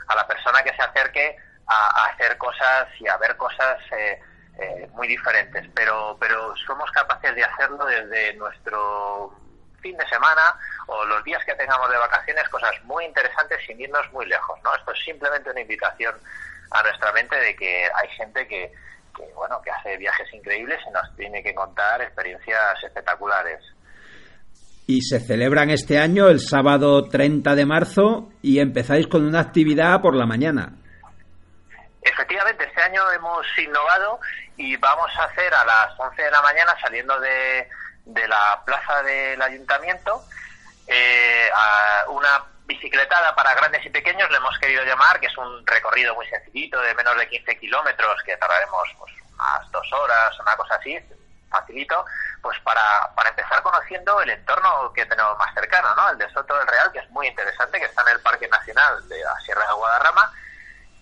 [0.07, 5.07] a la persona que se acerque a, hacer cosas y a ver cosas eh, muy
[5.09, 9.33] diferentes, pero, pero somos capaces de hacerlo desde nuestro
[9.81, 14.11] fin de semana o los días que tengamos de vacaciones, cosas muy interesantes sin irnos
[14.13, 14.75] muy lejos, ¿no?
[14.75, 16.15] Esto es simplemente una invitación
[16.71, 18.73] a nuestra mente de que hay gente que,
[19.35, 23.61] bueno, que hace viajes increíbles y nos tiene que contar experiencias espectaculares.
[24.87, 30.01] Y se celebran este año el sábado 30 de marzo y empezáis con una actividad
[30.01, 30.73] por la mañana.
[32.01, 34.19] Efectivamente, este año hemos innovado
[34.57, 37.69] y vamos a hacer a las 11 de la mañana saliendo de,
[38.07, 40.23] de la plaza del ayuntamiento
[40.87, 45.67] eh, a una bicicletada para grandes y pequeños, le hemos querido llamar, que es un
[45.67, 50.55] recorrido muy sencillito de menos de 15 kilómetros, que tardaremos pues, unas dos horas, una
[50.55, 50.99] cosa así,
[51.49, 52.05] facilito,
[52.43, 56.11] pues para, para empezar conociendo el entorno que tenemos más cercano, ¿no?
[56.11, 59.09] El de Soto del Real, que es muy interesante, que está en el Parque Nacional
[59.09, 60.31] de la Sierra de Guadarrama,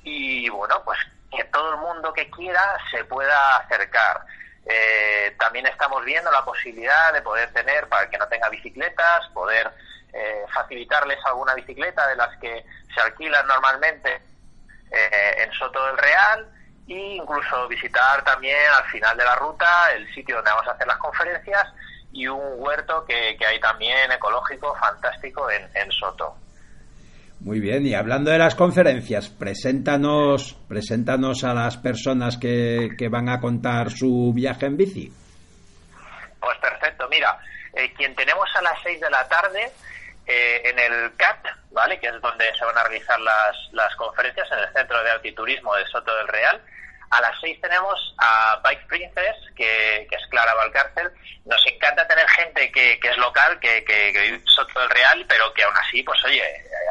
[0.05, 1.01] y bueno, pues
[1.37, 4.21] que todo el mundo que quiera se pueda acercar.
[4.69, 9.27] Eh, también estamos viendo la posibilidad de poder tener, para el que no tenga bicicletas,
[9.35, 9.69] poder
[10.17, 14.23] eh, facilitarles alguna bicicleta de las que se alquilan normalmente
[14.91, 16.49] eh, en Soto del Real
[16.89, 20.87] e incluso visitar también al final de la ruta el sitio donde vamos a hacer
[20.87, 21.65] las conferencias
[22.13, 26.35] y un huerto que, hay también ecológico fantástico en, Soto.
[27.41, 33.29] Muy bien, y hablando de las conferencias, preséntanos, preséntanos a las personas que, que van
[33.29, 35.13] a contar su viaje en bici.
[36.41, 37.39] Pues perfecto, mira,
[37.75, 39.71] eh, quien tenemos a las 6 de la tarde
[40.27, 41.99] eh, en el CAT, ¿vale?
[42.01, 45.75] que es donde se van a realizar las, las conferencias, en el Centro de Altiturismo
[45.77, 46.61] de Soto del Real,
[47.11, 51.11] a las seis tenemos a Bike Princess, que, es Clara Valcárcel.
[51.45, 55.63] Nos encanta tener gente que, es local, que, que, vive Soto del Real, pero que
[55.63, 56.43] aún así, pues oye,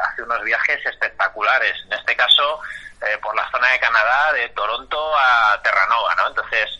[0.08, 1.76] hace unos viajes espectaculares.
[1.86, 2.60] En este caso,
[3.02, 6.28] eh, por la zona de Canadá, de Toronto a Terranova, ¿no?
[6.28, 6.70] Entonces,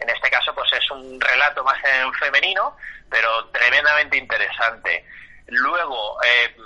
[0.00, 2.76] en este caso, pues es un relato más en femenino,
[3.08, 5.06] pero tremendamente interesante.
[5.46, 6.56] Luego, eh,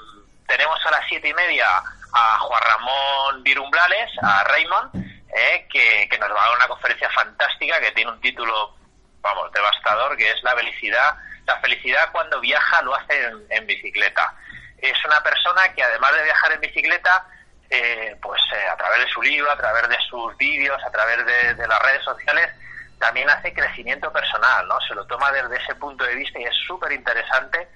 [0.47, 1.67] tenemos a las siete y media
[2.13, 4.95] a Juan Ramón Virumbrales, a Raymond,
[5.35, 5.67] ¿eh?
[5.71, 8.75] que, nos va a dar una conferencia fantástica que tiene un título,
[9.21, 11.17] vamos, devastador, que es la felicidad.
[11.47, 14.35] La felicidad cuando viaja lo hace en, bicicleta.
[14.79, 17.27] Es una persona que además de viajar en bicicleta,
[17.71, 21.25] eh, pues eh, a través de su libro, a través de sus vídeos, a través
[21.25, 22.51] de, las redes sociales,
[22.99, 24.81] también hace crecimiento personal, ¿no?
[24.81, 27.69] Se lo toma desde ese punto de vista y es súper interesante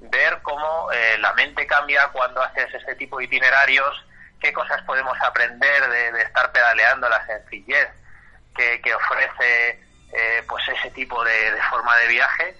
[0.00, 4.04] ver cómo la mente cambia cuando haces este tipo de itinerarios,
[4.40, 7.88] qué cosas podemos aprender de, estar pedaleando, la sencillez
[8.54, 12.56] que, ofrece eh, pues ese tipo de, forma de viaje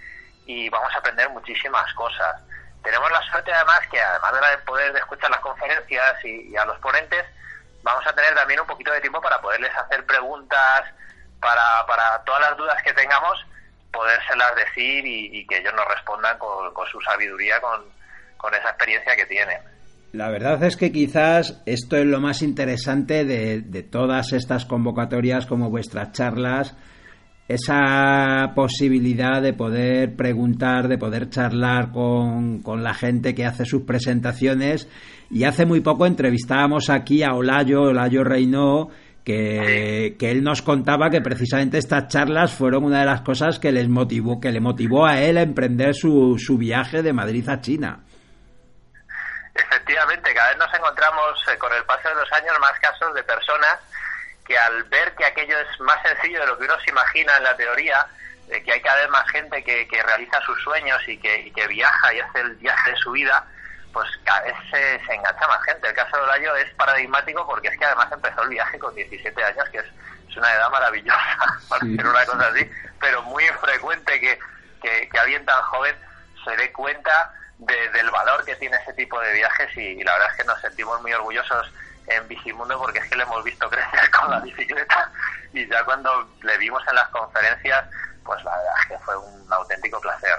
[0.47, 2.43] y vamos a aprender muchísimas cosas.
[2.83, 7.25] Tenemos la suerte además que además de poder escuchar las conferencias y, a los ponentes,
[7.83, 10.85] vamos a tener también un poquito de tiempo para poderles hacer preguntas,
[11.41, 13.45] para todas las dudas que tengamos,
[13.97, 17.81] podérselas decir y, que ellos nos respondan con, su sabiduría, con,
[18.37, 19.59] con esa experiencia que tienen.
[20.13, 25.69] La verdad es que quizás esto es lo más interesante de, todas estas convocatorias como
[25.69, 26.77] vuestras charlas,
[27.49, 34.89] esa posibilidad de poder preguntar, de poder charlar con, la gente que hace sus presentaciones.
[35.31, 38.89] Y hace muy poco entrevistábamos aquí a Olayo, Olayo Reinó,
[39.27, 43.73] que, que, él nos contaba que precisamente estas charlas fueron una de las cosas que
[43.73, 47.61] les motivó, que le motivó a él a emprender su, su viaje de Madrid a
[47.61, 48.05] China.
[49.53, 53.23] Efectivamente, cada vez nos encontramos eh, con el paso de los años más casos de
[53.25, 53.77] personas
[54.47, 57.43] que al ver que aquello es más sencillo de lo que uno se imagina en
[57.43, 58.07] la teoría,
[58.47, 62.21] de que hay cada vez más gente que, realiza sus sueños y que, viaja y
[62.21, 63.45] hace el viaje de su vida,
[63.97, 65.89] pues cada vez se, engancha más gente.
[65.89, 69.43] El caso de Olayo es paradigmático porque es que además empezó el viaje con 17
[69.43, 69.87] años, que es,
[70.37, 71.19] una edad maravillosa
[71.71, 74.39] para hacer una cosa así, pero muy frecuente que,
[74.83, 75.97] que alguien tan joven
[76.45, 80.37] se dé cuenta del valor que tiene ese tipo de viajes y, la verdad es
[80.37, 81.73] que nos sentimos muy orgullosos
[82.07, 85.11] en Bicimundo porque es que le hemos visto crecer con la bicicleta
[85.55, 86.11] y ya cuando
[86.43, 87.87] le vimos en las conferencias,
[88.27, 90.37] pues la verdad es que fue un auténtico placer.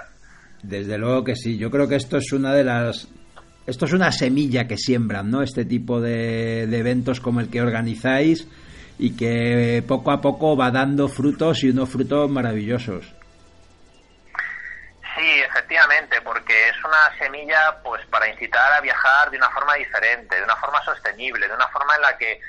[0.62, 3.08] Desde luego que sí, yo creo que esto es una de las
[3.68, 5.42] esto es una semilla que siembran, ¿no?
[5.42, 8.48] Este tipo de, eventos como el que organizáis
[8.98, 13.04] y que poco a poco va dando frutos y unos frutos maravillosos.
[15.14, 20.36] Sí, efectivamente, porque es una semilla pues para incitar a viajar de una forma diferente,
[20.36, 22.40] de una forma sostenible, de una forma en la que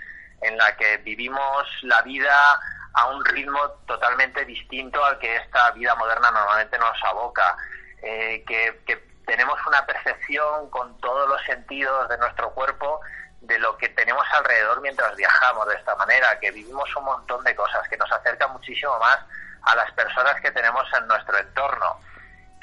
[0.42, 2.58] en la que vivimos la vida
[2.94, 7.58] a un ritmo totalmente distinto al que esta vida moderna normalmente nos aboca,
[8.02, 13.00] eh, que, que tenemos una percepción con todos los sentidos de nuestro cuerpo
[13.42, 17.56] de lo que tenemos alrededor mientras viajamos de esta manera, que vivimos un montón de
[17.56, 19.20] cosas, que nos acercan muchísimo más
[19.62, 22.00] a las personas que tenemos en nuestro entorno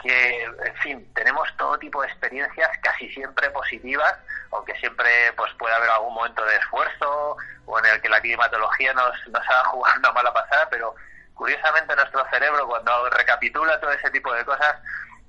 [0.02, 4.14] que, en fin, tenemos todo tipo de experiencias casi siempre positivas,
[4.50, 8.92] aunque siempre pues puede haber algún momento de esfuerzo o en el que la climatología
[8.92, 10.94] nos, nos haga jugar una mala pasada, pero
[11.34, 14.76] curiosamente nuestro cerebro cuando recapitula todo ese tipo de cosas,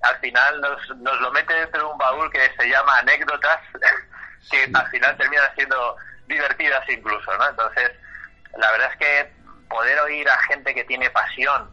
[0.02, 3.60] al final nos, nos lo mete dentro de un baúl que se llama anécdotas,
[4.52, 5.96] que al final terminan siendo
[6.28, 7.50] divertidas incluso, ¿no?
[7.50, 7.92] Entonces,
[8.58, 9.32] la verdad es que
[9.70, 11.70] poder oír a gente que tiene pasión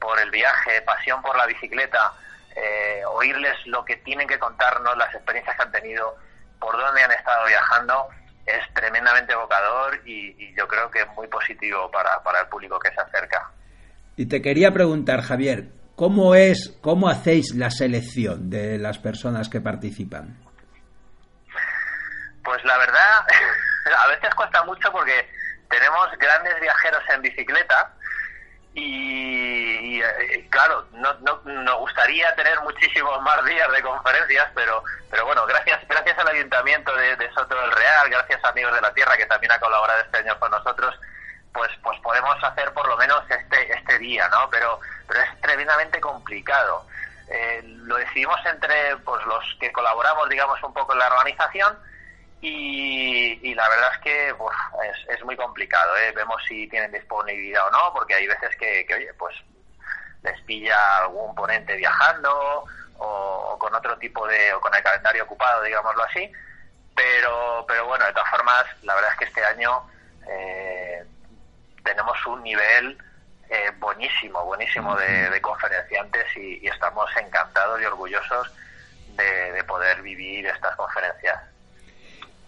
[0.00, 2.12] por el viaje, pasión por la bicicleta,
[2.56, 6.16] eh, oírles lo que tienen que contarnos, las experiencias que han tenido,
[6.60, 8.08] por dónde han estado viajando
[8.46, 12.90] es tremendamente evocador y, yo creo que es muy positivo para, para el público que
[12.92, 13.50] se acerca.
[14.16, 15.64] Y te quería preguntar, Javier,
[15.96, 20.36] ¿cómo es, cómo hacéis la selección de las personas que participan?
[22.44, 23.26] Pues la verdad,
[24.04, 25.28] a veces cuesta mucho porque
[25.70, 27.94] tenemos grandes viajeros en bicicleta
[28.74, 35.26] y, eh, claro, no, no, nos gustaría tener muchísimos más días de conferencias, pero pero
[35.26, 39.14] bueno, gracias gracias al Ayuntamiento de, Soto del Real, gracias a Amigos de la Tierra
[39.16, 40.98] que también ha colaborado este año con nosotros,
[41.52, 44.50] pues pues podemos hacer por lo menos este este día, ¿no?
[44.50, 46.86] Pero pero es tremendamente complicado.
[47.28, 51.78] Eh, lo decidimos entre pues los que colaboramos, digamos, un poco en la organización
[52.46, 55.96] y, la verdad es que es, es, muy complicado.
[55.96, 56.12] ¿eh?
[56.14, 59.34] Vemos si tienen disponibilidad o no, porque hay veces que, oye, pues
[60.22, 62.64] les pilla algún ponente viajando
[62.98, 66.30] o, con otro tipo de, o con el calendario ocupado, digámoslo así.
[66.94, 69.82] Pero, pero bueno, de todas formas, la verdad es que este año
[70.28, 71.04] eh,
[71.82, 72.98] tenemos un nivel
[73.54, 78.52] eh, buenísimo, buenísimo de, conferenciantes y, estamos encantados y orgullosos
[79.16, 81.54] de poder vivir estas conferencias.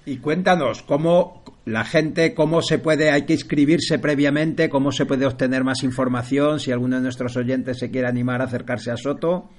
[0.08, 5.26] Y cuéntanos, ¿cómo la gente, cómo se puede, hay que inscribirse previamente, cómo se puede
[5.26, 9.50] obtener más información, si alguno de nuestros oyentes se quiere animar a acercarse a Soto?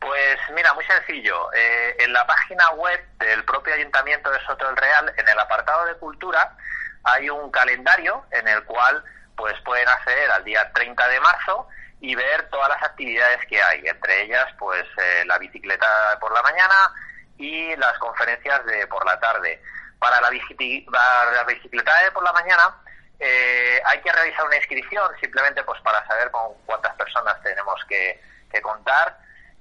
[0.00, 1.52] Pues mira, muy sencillo.
[1.52, 5.86] Eh, en la página web del propio Ayuntamiento de Soto del Real, en el apartado
[5.86, 6.56] de cultura,
[7.04, 9.04] hay un calendario en el cual
[9.40, 11.66] pues pueden acceder al día 30 de marzo
[12.00, 15.86] y ver todas las actividades que hay, entre ellas pues eh, la bicicleta
[16.20, 16.92] por la mañana,
[17.40, 19.62] y las conferencias de por la tarde.
[19.98, 22.76] Para la, la bicicleta de por la mañana
[23.18, 28.20] eh, hay que realizar una inscripción simplemente pues para saber con cuántas personas tenemos que,
[28.62, 29.16] contar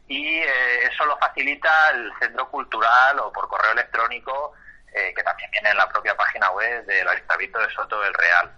[0.08, 4.54] y eh, eso lo facilita el centro cultural o por correo electrónico
[4.94, 8.52] eh, que también viene en la propia página web del Ayuntamiento de Soto del Real.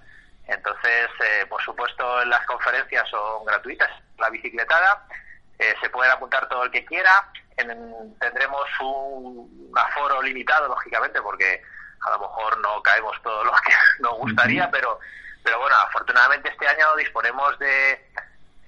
[0.48, 1.10] Entonces,
[1.50, 3.89] por supuesto, las conferencias son gratuitas.
[4.18, 5.06] La bicicletada
[5.58, 7.32] se puede apuntar todo el que quiera
[8.20, 11.62] tendremos un aforo limitado, lógicamente, porque
[12.02, 15.00] a lo mejor no caemos todos los que nos gustaría, pero,
[15.44, 18.12] pero bueno, afortunadamente este año disponemos de,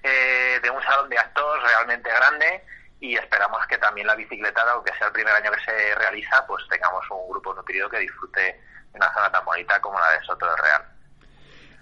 [0.04, 2.64] eh, de un salón de actos realmente grande
[3.00, 6.64] y esperamos que también la bicicletada, aunque sea el primer año que se realiza, pues
[6.70, 8.62] tengamos un grupo nutrido que disfrute de
[8.94, 10.93] una zona tan bonita como la de Soto del Real.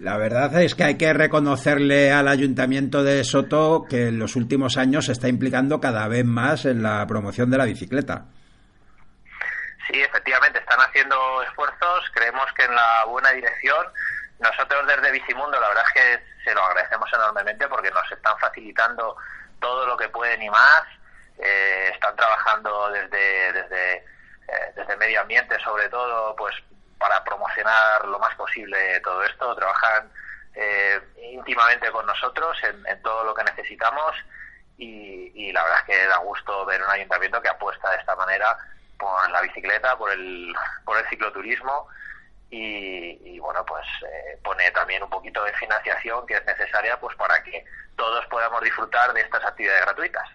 [0.02, 4.76] La verdad es que hay que reconocerle al Ayuntamiento de Soto que en los últimos
[4.76, 8.24] años se está implicando cada vez más en la promoción de la bicicleta.
[9.86, 13.86] Sí, efectivamente, están haciendo esfuerzos, creemos que en la buena dirección.
[14.40, 19.16] Nosotros desde Bicimundo la verdad es que se lo agradecemos enormemente porque nos están facilitando
[19.60, 20.82] todo lo que pueden y más.
[21.38, 26.56] Eh, están trabajando desde, desde, eh, desde medio ambiente sobre todo, pues
[27.02, 29.56] para promocionar lo más posible todo esto.
[29.56, 30.08] Trabajan
[30.54, 31.00] eh,
[31.32, 34.14] íntimamente con nosotros en, todo lo que necesitamos
[34.78, 38.56] y, la verdad es que da gusto ver un ayuntamiento que apuesta de esta manera
[38.98, 41.88] por la bicicleta, por el, por el cicloturismo
[42.48, 47.42] y, bueno, pues eh, pone también un poquito de financiación que es necesaria pues para
[47.42, 47.64] que
[47.96, 50.28] todos podamos disfrutar de estas actividades gratuitas.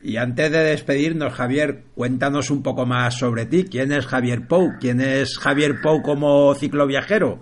[0.00, 3.68] Y antes de despedirnos, Javier, cuéntanos un poco más sobre ti.
[3.68, 4.78] ¿Quién es Javier Pou?
[4.80, 7.38] ¿Quién es Javier Pou como cicloviajero?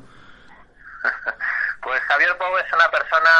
[1.83, 3.31] Pues Javier Pou es una persona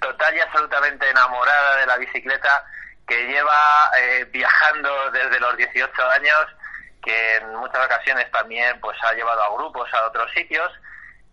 [0.00, 2.64] total y absolutamente enamorada de la bicicleta
[3.06, 6.46] que lleva eh, viajando desde los 18 años,
[7.02, 10.72] que en muchas ocasiones también pues ha llevado a grupos a otros sitios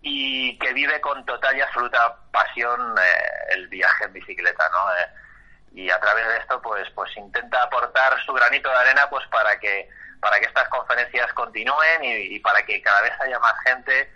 [0.01, 4.91] y que vive con total y absoluta pasión eh, el viaje en bicicleta, ¿no?
[4.97, 5.07] Eh,
[5.73, 9.59] y a través de esto pues pues intenta aportar su granito de arena pues para
[9.59, 9.89] que
[10.19, 14.11] para que estas conferencias continúen y, para que cada vez haya más gente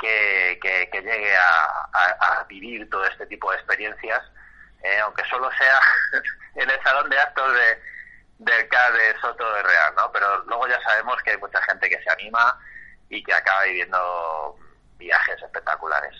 [0.00, 4.22] que, que, llegue a, vivir todo este tipo de experiencias
[4.82, 5.78] eh, aunque solo sea
[6.56, 7.92] en el salón de actos de
[8.38, 11.88] del CA de Soto de Real no pero luego ya sabemos que hay mucha gente
[11.88, 12.58] que se anima
[13.08, 14.56] y que acaba viviendo
[14.98, 16.14] viajes espectaculares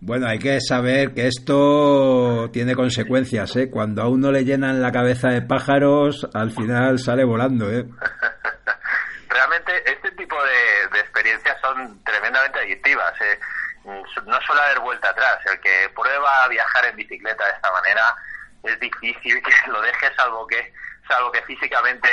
[0.00, 3.68] bueno, hay que saber que esto tiene consecuencias, ¿eh?
[3.68, 7.84] Cuando a uno le llenan la cabeza de pájaros, al final sale volando, ¿eh?
[9.28, 13.40] Realmente este tipo de, experiencias son tremendamente adictivas, ¿eh?
[13.84, 15.38] No suele haber vuelta atrás.
[15.46, 18.14] El que prueba a viajar en bicicleta de esta manera
[18.62, 20.72] es difícil que lo deje, salvo que,
[21.08, 22.08] salvo que físicamente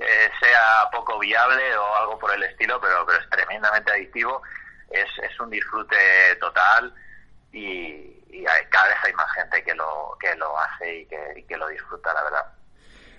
[0.00, 4.42] eh, sea poco viable o algo por el estilo, pero, pero es tremendamente adictivo.
[4.90, 6.92] Es, es un disfrute total
[7.52, 8.16] y,
[8.70, 11.06] cada vez hay más gente que lo, que lo hace y
[11.44, 12.46] que, lo disfruta, la verdad.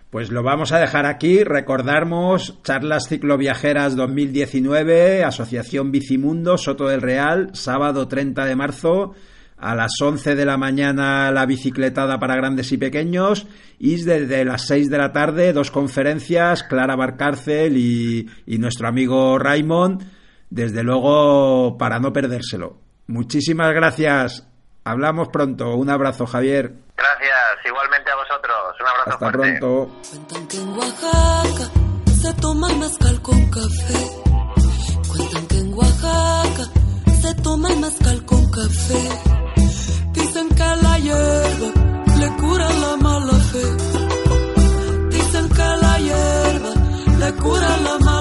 [0.10, 1.44] Pues lo vamos a dejar aquí.
[1.44, 9.16] Recordamos Charlas Cicloviajeras 2019, Asociación Bicimundo, Soto del Real, sábado 30 de marzo,
[9.58, 14.66] a las 11 de la mañana la bicicletada para grandes y pequeños y desde las
[14.66, 20.04] 6 de la tarde dos conferencias, Clara Barcárcel y, y nuestro amigo Raymond,
[20.50, 22.81] desde luego para no perdérselo.
[23.12, 24.48] Muchísimas gracias.
[24.86, 25.76] Hablamos pronto.
[25.76, 26.74] Un abrazo, Javier.
[26.96, 28.58] Gracias, igualmente a vosotros.
[28.80, 29.60] Un abrazo Hasta fuerte.
[29.60, 29.92] pronto.
[30.10, 31.72] Cuentan que en Oaxaca
[32.22, 34.00] se toma el mezcal con café.
[35.10, 36.64] Cuentan que en Oaxaca
[37.22, 39.10] se toma el mezcal con café.
[40.14, 41.70] Dicen que la hierba
[42.18, 43.66] le cura la mala fe.
[45.10, 46.74] Dicen que la hierba
[47.20, 48.21] le cura la mala fe.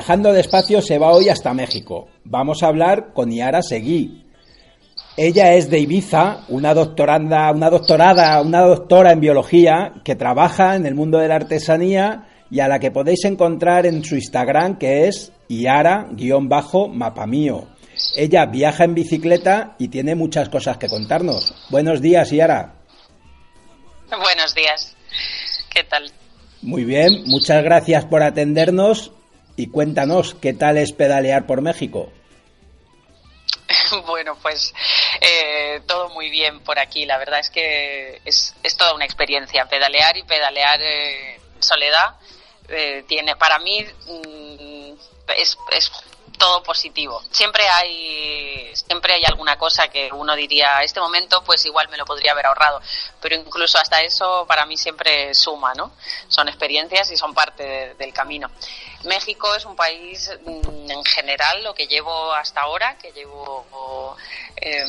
[0.00, 2.08] Viajando despacio se va hoy hasta México.
[2.24, 4.24] Vamos a hablar con Yara Seguí.
[5.14, 10.86] Ella es de Ibiza, una doctoranda, una doctorada, una doctora en biología que trabaja en
[10.86, 15.06] el mundo de la artesanía y a la que podéis encontrar en su Instagram que
[15.06, 16.08] es Iara-Mapamío.
[18.16, 21.52] Ella viaja en bicicleta y tiene muchas cosas que contarnos.
[21.68, 22.72] Buenos días, Yara.
[24.08, 24.96] Buenos días.
[25.68, 26.10] ¿Qué tal?
[26.62, 29.12] Muy bien, muchas gracias por atendernos
[29.60, 32.10] y cuéntanos qué tal es pedalear por México.
[34.06, 34.72] Bueno, pues
[35.20, 37.06] eh, todo muy bien por aquí.
[37.06, 39.66] La verdad es que es, toda una experiencia.
[39.66, 42.16] Pedalear y pedalear eh, soledad
[42.68, 44.92] eh, tiene para mí mm,
[45.36, 45.56] es
[46.40, 47.22] todo positivo.
[47.30, 52.04] Siempre hay siempre hay alguna cosa que uno diría, este momento pues igual me lo
[52.04, 52.80] podría haber ahorrado,
[53.20, 55.92] pero incluso hasta eso para mí siempre suma, ¿no?
[56.28, 58.50] Son experiencias y son parte de- del camino.
[59.04, 64.16] México es un país mm, en general, lo que llevo hasta ahora, que llevo
[64.56, 64.84] eh,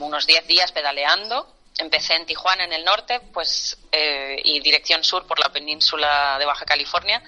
[0.00, 1.46] unos 10 días pedaleando.
[1.78, 6.46] Empecé en Tijuana, en el norte, pues eh, y dirección sur por la península de
[6.46, 7.22] Baja California.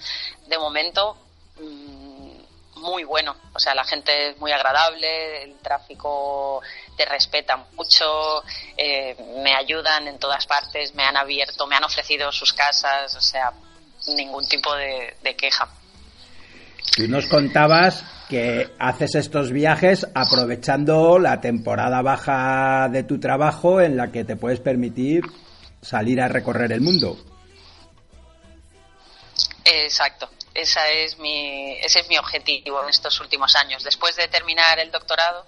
[0.46, 1.16] De momento,
[1.60, 1.97] mm,
[2.78, 3.36] muy bueno.
[3.54, 6.62] O sea, la gente es muy agradable, el tráfico
[6.96, 8.42] te respeta mucho,
[8.76, 13.20] eh, me ayudan en todas partes, me han abierto, me han ofrecido sus casas, o
[13.20, 13.52] sea,
[14.14, 15.68] ningún tipo de, de queja.
[16.96, 23.96] Tú nos contabas que haces estos viajes aprovechando la temporada baja de tu trabajo en
[23.96, 25.24] la que te puedes permitir
[25.80, 27.16] salir a recorrer el mundo.
[29.64, 30.28] Exacto.
[30.58, 33.84] Esa es mi, ese es mi objetivo en estos últimos años.
[33.84, 35.46] Después de terminar el doctorado,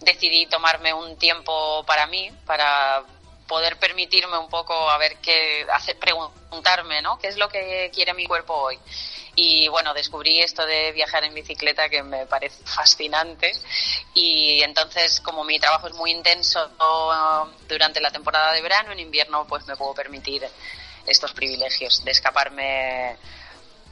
[0.00, 3.04] decidí tomarme un tiempo para mí, para
[3.48, 5.66] poder permitirme un poco a ver qué,
[5.98, 7.18] preguntarme, ¿no?
[7.18, 8.78] ¿Qué es lo que quiere mi cuerpo hoy?
[9.34, 13.50] Y bueno, descubrí esto de viajar en bicicleta que me parece fascinante.
[14.12, 16.70] Y entonces, como mi trabajo es muy intenso
[17.66, 20.46] durante la temporada de verano, en invierno, pues me puedo permitir
[21.06, 23.16] estos privilegios de escaparme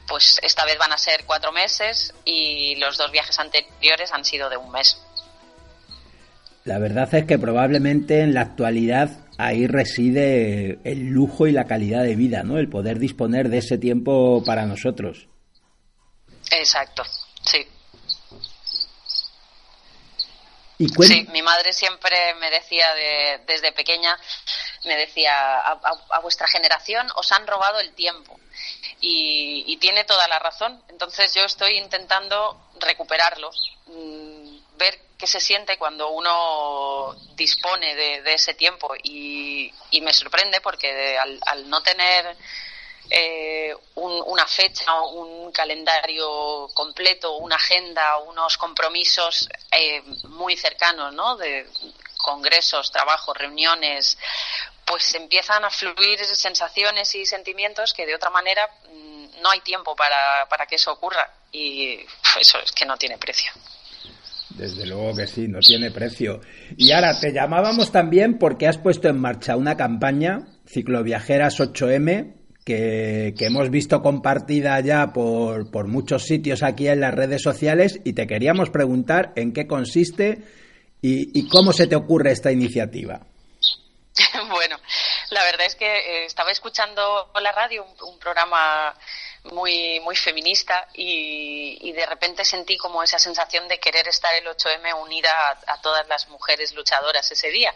[0.07, 4.49] pues esta vez van a ser cuatro meses y los dos viajes anteriores han sido
[4.49, 4.97] de un mes.
[6.65, 12.03] La verdad es que probablemente en la actualidad ahí reside el lujo y la calidad
[12.03, 12.57] de vida, ¿no?
[12.57, 15.27] El poder disponer de ese tiempo para nosotros.
[16.51, 17.03] Exacto,
[17.45, 17.67] sí.
[20.77, 24.17] Y Sí, mi madre siempre me decía de- desde pequeña,
[24.85, 28.39] me decía, a, a- a vuestra generación os han robado el tiempo.
[29.05, 30.81] Y, y tiene toda la razón.
[30.87, 33.51] Entonces yo estoy intentando recuperarlo,
[33.87, 38.93] mm, ver qué se siente cuando uno dispone de, ese tiempo.
[39.03, 42.37] Y, y me sorprende porque al, al no tener
[43.09, 51.35] eh, una fecha, un calendario completo, una agenda, unos compromisos eh, muy cercanos, ¿no?
[51.35, 51.67] De
[52.23, 54.17] congresos, trabajos, reuniones,
[54.85, 59.95] pues empiezan a fluir sensaciones y sentimientos que de otra manera mm, no hay tiempo
[59.95, 61.99] para, para que eso ocurra y
[62.39, 63.51] eso es que no tiene precio.
[64.49, 66.39] Desde luego que sí, no tiene precio.
[66.77, 73.33] Y ahora te llamábamos también porque has puesto en marcha una campaña, Cicloviajeras 8M, que,
[73.39, 78.27] hemos visto compartida ya por, por muchos sitios aquí en las redes sociales y te
[78.27, 80.43] queríamos preguntar en qué consiste
[81.05, 83.19] y, cómo se te ocurre esta iniciativa.
[84.49, 84.79] Bueno,
[85.31, 88.95] la verdad es que eh, estaba escuchando la radio un, programa
[89.51, 95.01] muy muy feminista y, de repente sentí como esa sensación de querer estar el 8M
[95.01, 95.29] unida
[95.67, 97.73] a, a, todas las mujeres luchadoras ese día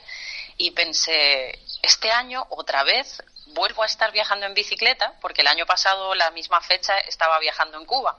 [0.58, 3.24] y pensé este año otra vez
[3.54, 7.78] vuelvo a estar viajando en bicicleta, porque el año pasado, la misma fecha, estaba viajando
[7.80, 8.18] en Cuba.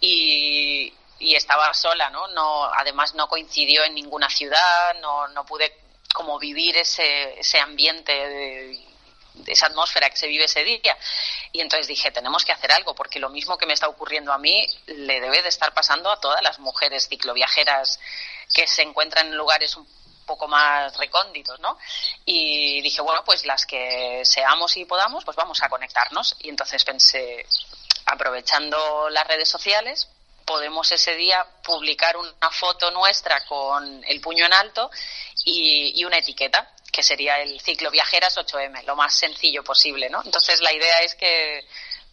[0.00, 0.92] Y,
[1.34, 2.28] estaba sola, ¿no?
[2.28, 5.72] no además no coincidió en ninguna ciudad, no, no pude
[6.12, 8.92] como vivir ese, ese ambiente de,
[9.46, 10.96] esa atmósfera que se vive ese día.
[11.52, 14.38] Y entonces dije, tenemos que hacer algo, porque lo mismo que me está ocurriendo a
[14.38, 17.98] mí le debe de estar pasando a todas las mujeres cicloviajeras
[18.52, 19.86] que se encuentran en lugares un
[20.26, 21.78] poco más recónditos, ¿no?
[22.24, 26.36] Y dije, bueno, pues las que seamos y podamos, pues vamos a conectarnos.
[26.40, 27.46] Y entonces pensé,
[28.06, 30.08] aprovechando las redes sociales,
[30.52, 34.90] podemos ese día publicar una foto nuestra con el puño en alto
[35.46, 40.20] y, una etiqueta, que sería el ciclo Viajeras 8M, lo más sencillo posible, ¿no?
[40.22, 41.66] Entonces la idea es que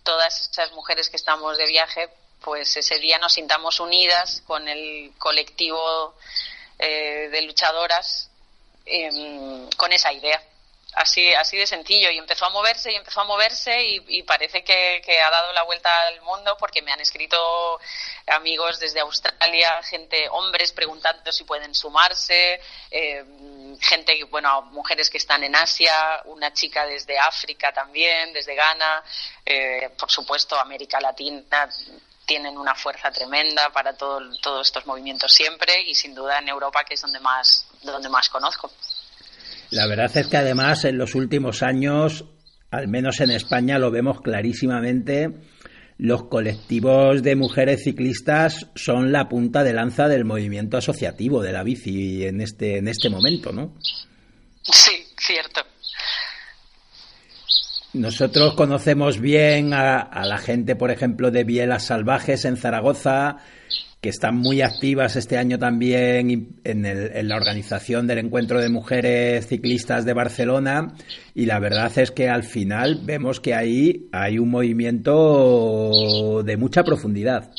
[0.04, 2.08] todas esas mujeres que estamos de viaje,
[2.40, 6.16] pues ese día nos sintamos unidas con el colectivo
[6.80, 8.30] eh, de luchadoras
[8.86, 10.42] em, con esa idea.
[10.94, 12.10] Así, así de sencillo.
[12.10, 15.90] Y empezó a moverse y empezó a moverse y, parece que, ha dado la vuelta
[16.08, 17.80] al mundo porque me han escrito
[18.28, 22.60] amigos desde Australia, gente, hombres preguntando si pueden sumarse,
[22.90, 29.04] em, gente, bueno, mujeres que están en Asia, una chica desde África también, desde Ghana,
[29.46, 31.70] eh, por supuesto América Latina,
[32.26, 36.84] tienen una fuerza tremenda para todo, todos estos movimientos siempre y sin duda en Europa
[36.84, 38.72] que es donde más, donde más conozco.
[39.72, 42.26] La verdad es que además en los últimos años,
[42.72, 45.30] al menos en España, lo vemos clarísimamente.
[45.98, 51.64] Los colectivos de mujeres ciclistas son la punta de lanza del movimiento asociativo de la
[51.64, 53.76] bici en este, en este momento, ¿no?
[54.64, 55.62] Sí, cierto.
[57.94, 63.38] Nosotros conocemos bien a, la gente, por ejemplo, de Bielas Salvajes en Zaragoza,
[64.02, 70.06] que están muy activas este año también en, la organización del Encuentro de Mujeres Ciclistas
[70.06, 70.94] de Barcelona.
[71.36, 76.84] Y la verdad es que al final vemos que ahí hay un movimiento de mucha
[76.84, 77.52] profundidad.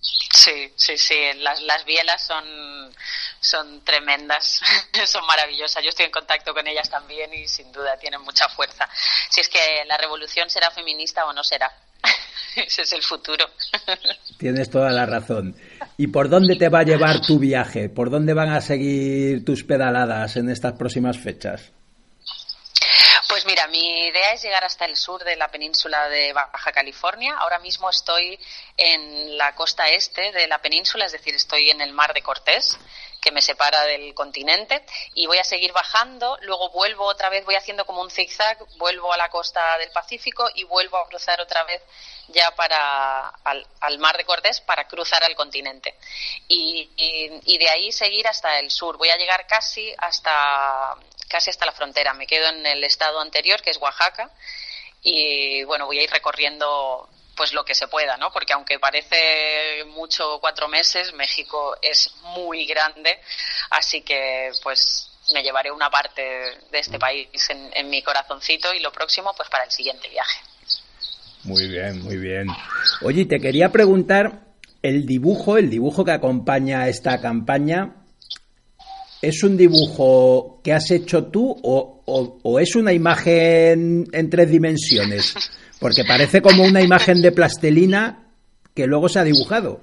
[0.00, 1.14] Sí, sí, sí.
[1.38, 2.44] Las, las bielas son
[3.40, 4.60] son tremendas,
[5.06, 5.82] son maravillosas.
[5.82, 8.88] Yo estoy en contacto con ellas también y sin duda tienen mucha fuerza.
[9.30, 11.72] Si es que la revolución será feminista o no será.
[12.66, 13.44] Ese es el futuro.
[14.38, 15.54] Tienes toda la razón.
[15.96, 17.88] ¿Y por dónde te va a llevar tu viaje?
[17.88, 21.72] ¿Por dónde van a seguir tus pedaladas en estas próximas fechas?
[23.28, 27.36] Pues mira, mi idea es llegar hasta el sur de la península de Baja California.
[27.38, 28.38] Ahora mismo estoy
[28.76, 32.76] en la costa este de la península, es decir, estoy en el mar de Cortés
[33.20, 37.54] que me separa del continente y voy a seguir bajando, luego vuelvo otra vez, voy
[37.54, 41.64] haciendo como un zigzag, vuelvo a la costa del Pacífico y vuelvo a cruzar otra
[41.64, 41.82] vez
[42.28, 45.94] ya para al, mar de Cortés para cruzar al continente
[46.48, 46.88] y,
[47.44, 48.96] y, de ahí seguir hasta el sur.
[48.96, 50.96] Voy a llegar casi hasta
[51.28, 52.14] casi hasta la frontera.
[52.14, 54.30] Me quedo en el estado anterior que es Oaxaca
[55.02, 57.08] y bueno voy a ir recorriendo
[57.40, 58.30] pues lo que se pueda, ¿no?
[58.30, 63.18] Porque aunque parece mucho cuatro meses, México es muy grande,
[63.70, 68.92] así que pues me llevaré una parte de este país en, mi corazoncito y lo
[68.92, 70.38] próximo pues para el siguiente viaje.
[71.44, 72.46] Muy bien, muy bien.
[73.00, 74.42] Oye, te quería preguntar,
[74.82, 78.04] el dibujo, el dibujo que acompaña esta campaña,
[79.22, 85.34] ¿es un dibujo que has hecho tú o, o es una imagen en tres dimensiones?
[85.80, 88.28] Porque parece como una imagen de plastelina
[88.74, 89.80] que luego se ha dibujado.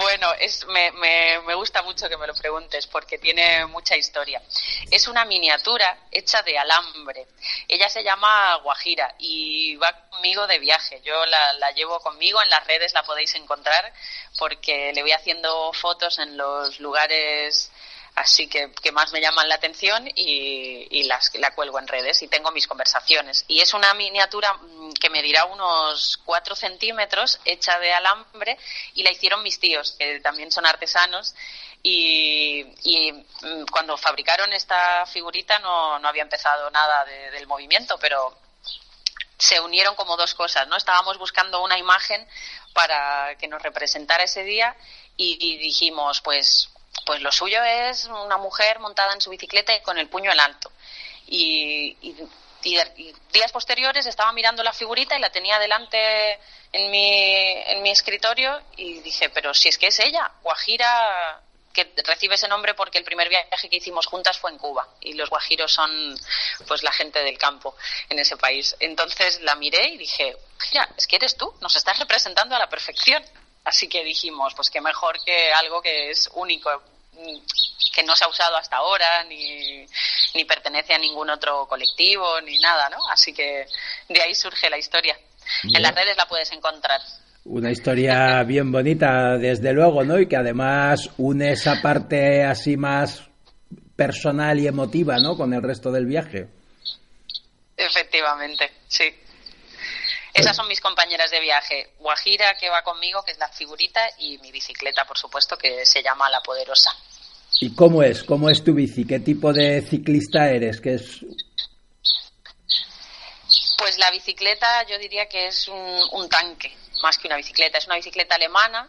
[0.00, 4.40] Bueno, es, me, me, me, gusta mucho que me lo preguntes porque tiene mucha historia.
[4.90, 7.26] Es una miniatura hecha de alambre.
[7.68, 11.02] Ella se llama Guajira y va conmigo de viaje.
[11.04, 13.92] Yo la, la llevo conmigo, en las redes la podéis encontrar
[14.38, 17.70] porque le voy haciendo fotos en los lugares
[18.14, 22.22] así que, que más me llaman la atención y, y las, la cuelgo en redes
[22.22, 23.44] y tengo mis conversaciones.
[23.48, 28.58] Y es una miniatura mm, que medirá unos 4 centímetros, hecha de alambre,
[28.94, 31.34] y la hicieron mis tíos, que también son artesanos,
[31.82, 37.98] y, y mm, cuando fabricaron esta figurita no, no había empezado nada de- del movimiento,
[37.98, 38.36] pero
[39.38, 40.76] se unieron como dos cosas, ¿no?
[40.76, 42.24] Estábamos buscando una imagen
[42.74, 44.76] para que nos representara ese día
[45.16, 46.68] y, y dijimos, pues,
[47.06, 50.40] pues lo suyo es una mujer montada en su bicicleta y con el puño en
[50.40, 50.70] alto.
[51.26, 52.16] Y, y-
[52.64, 56.38] y- días posteriores estaba mirando la figurita y la tenía delante
[56.72, 57.12] en mi,
[57.66, 61.40] en mi escritorio y dije, pero si es que es ella, Guajira,
[61.72, 65.14] que recibe ese nombre porque el primer viaje que hicimos juntas fue en Cuba y
[65.14, 66.14] los guajiros son
[66.68, 67.74] pues la gente del campo
[68.10, 68.76] en ese país.
[68.78, 70.36] Entonces la miré y dije,
[70.70, 73.24] mira, es que eres tú, nos estás representando a la perfección.
[73.64, 76.70] Así que dijimos, pues qué mejor que algo que es único,
[77.94, 79.86] que no se ha usado hasta ahora, ni,
[80.34, 82.98] ni pertenece a ningún otro colectivo, ni nada, ¿no?
[83.08, 83.66] Así que
[84.08, 85.16] de ahí surge la historia.
[85.62, 85.76] Bien.
[85.76, 87.00] En las redes la puedes encontrar.
[87.44, 90.18] Una historia bien bonita, desde luego, ¿no?
[90.18, 93.22] Y que además une esa parte así más
[93.96, 95.36] personal y emotiva, ¿no?
[95.36, 96.48] Con el resto del viaje.
[97.76, 99.04] Efectivamente, sí.
[100.34, 101.92] Esas son mis compañeras de viaje.
[101.98, 106.02] Guajira, que va conmigo, que es la figurita, y mi bicicleta, por supuesto, que se
[106.02, 106.90] llama La Poderosa.
[107.60, 108.24] ¿Y cómo es?
[108.24, 109.06] ¿Cómo es tu bici?
[109.06, 110.80] ¿Qué tipo de ciclista eres?
[110.80, 111.20] ¿Qué es?
[113.76, 117.78] Pues la bicicleta yo diría que es un, un tanque, más que una bicicleta.
[117.78, 118.88] Es una bicicleta alemana,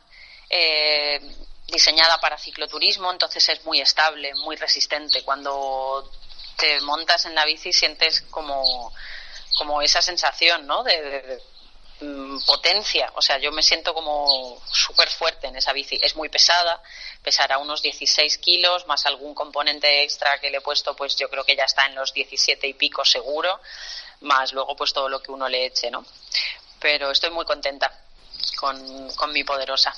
[0.49, 1.19] eh,
[1.67, 5.23] diseñada para cicloturismo, entonces es muy estable, muy resistente.
[5.23, 6.09] Cuando
[6.57, 8.93] te montas en la bici sientes como,
[9.57, 10.83] como esa sensación, ¿no?
[10.83, 11.41] De,
[12.01, 13.11] mm, potencia.
[13.15, 15.99] O sea, yo me siento como súper fuerte en esa bici.
[16.01, 16.81] Es muy pesada,
[17.21, 21.43] pesará unos 16 kilos, más algún componente extra que le he puesto, pues yo creo
[21.43, 23.59] que ya está en los 17 y pico seguro,
[24.21, 26.05] más luego pues todo lo que uno le eche, ¿no?
[26.79, 27.91] Pero estoy muy contenta
[28.57, 29.93] con, con mi poderosa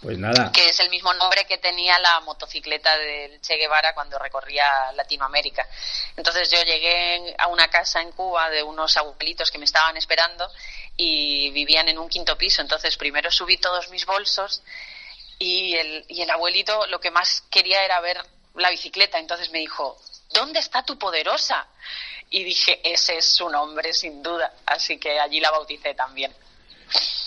[0.00, 0.52] Pues nada.
[0.52, 5.68] que es el mismo nombre que tenía la motocicleta del Che Guevara cuando recorría Latinoamérica.
[6.16, 10.48] Entonces yo llegué a una casa en Cuba de unos abuelitos que me estaban esperando
[10.96, 12.62] y vivían en un quinto piso.
[12.62, 14.62] Entonces primero subí todos mis bolsos
[15.40, 18.24] y el, y el abuelito lo que más quería era ver
[18.54, 19.18] la bicicleta.
[19.18, 21.66] Entonces me dijo, ¿dónde está tu poderosa?
[22.30, 24.52] Y dije, ese es su nombre, sin duda.
[24.66, 26.32] Así que allí la bauticé también.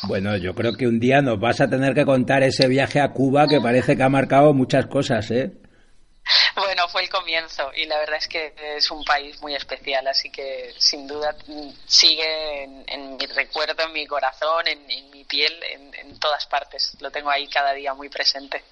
[0.04, 3.12] Bueno, yo creo que un día nos vas a tener que contar ese viaje a
[3.12, 5.52] Cuba que parece que ha marcado muchas cosas, ¿eh?
[6.56, 10.30] Bueno, fue el comienzo y la verdad es que es un país muy especial, así
[10.30, 11.36] que sin duda
[11.86, 16.96] sigue en, mi recuerdo, en mi corazón, en, mi piel, en todas partes.
[17.00, 18.64] Lo tengo ahí cada día muy presente.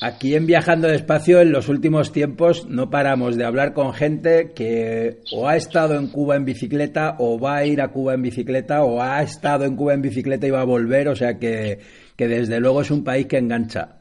[0.00, 5.20] Aquí en Viajando Despacio, en los últimos tiempos, no paramos de hablar con gente que
[5.32, 8.82] o ha estado en Cuba en bicicleta, o va a ir a Cuba en bicicleta,
[8.82, 11.78] o ha estado en Cuba en bicicleta y va a volver, o sea que,
[12.16, 14.00] que desde luego es un país que engancha.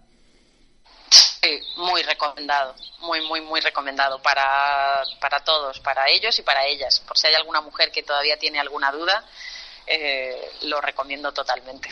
[1.09, 7.01] Sí, muy recomendado, muy, muy, muy recomendado para, para todos, para ellos y para ellas.
[7.01, 9.23] Por si hay alguna mujer que todavía tiene alguna duda,
[9.85, 11.89] eh, lo recomiendo totalmente.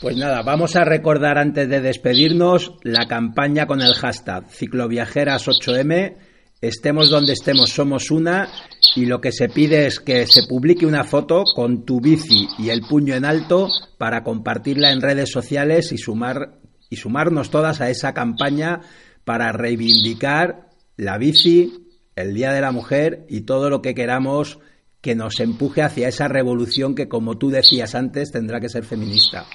[0.00, 6.16] Pues nada, vamos a recordar antes de despedirnos la campaña con el hashtag cicloviajeras8m.
[6.60, 8.48] Estemos donde estemos, somos una.
[8.96, 12.70] Y lo que se pide es que se publique una foto con tu bici y
[12.70, 13.68] el puño en alto
[13.98, 16.58] para compartirla en redes sociales y sumar
[16.88, 18.80] y sumarnos todas a esa campaña
[19.24, 24.58] para reivindicar la bici, el Día de la Mujer y todo lo que queramos
[25.00, 29.46] que nos empuje hacia esa revolución que, como tú decías antes, tendrá que ser feminista.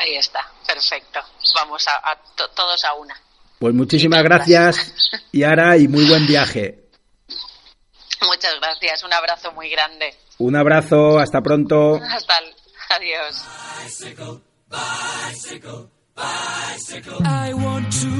[0.00, 1.20] Ahí está, perfecto.
[1.56, 3.14] Vamos a, a to- todos a una.
[3.58, 4.94] Pues muchísimas gracias,
[5.32, 6.88] Yara, y muy buen viaje.
[8.26, 10.14] Muchas gracias, un abrazo muy grande.
[10.38, 11.96] Un abrazo, hasta pronto.
[12.02, 12.54] Hasta el...
[12.90, 13.44] Adiós.
[17.24, 18.19] I want to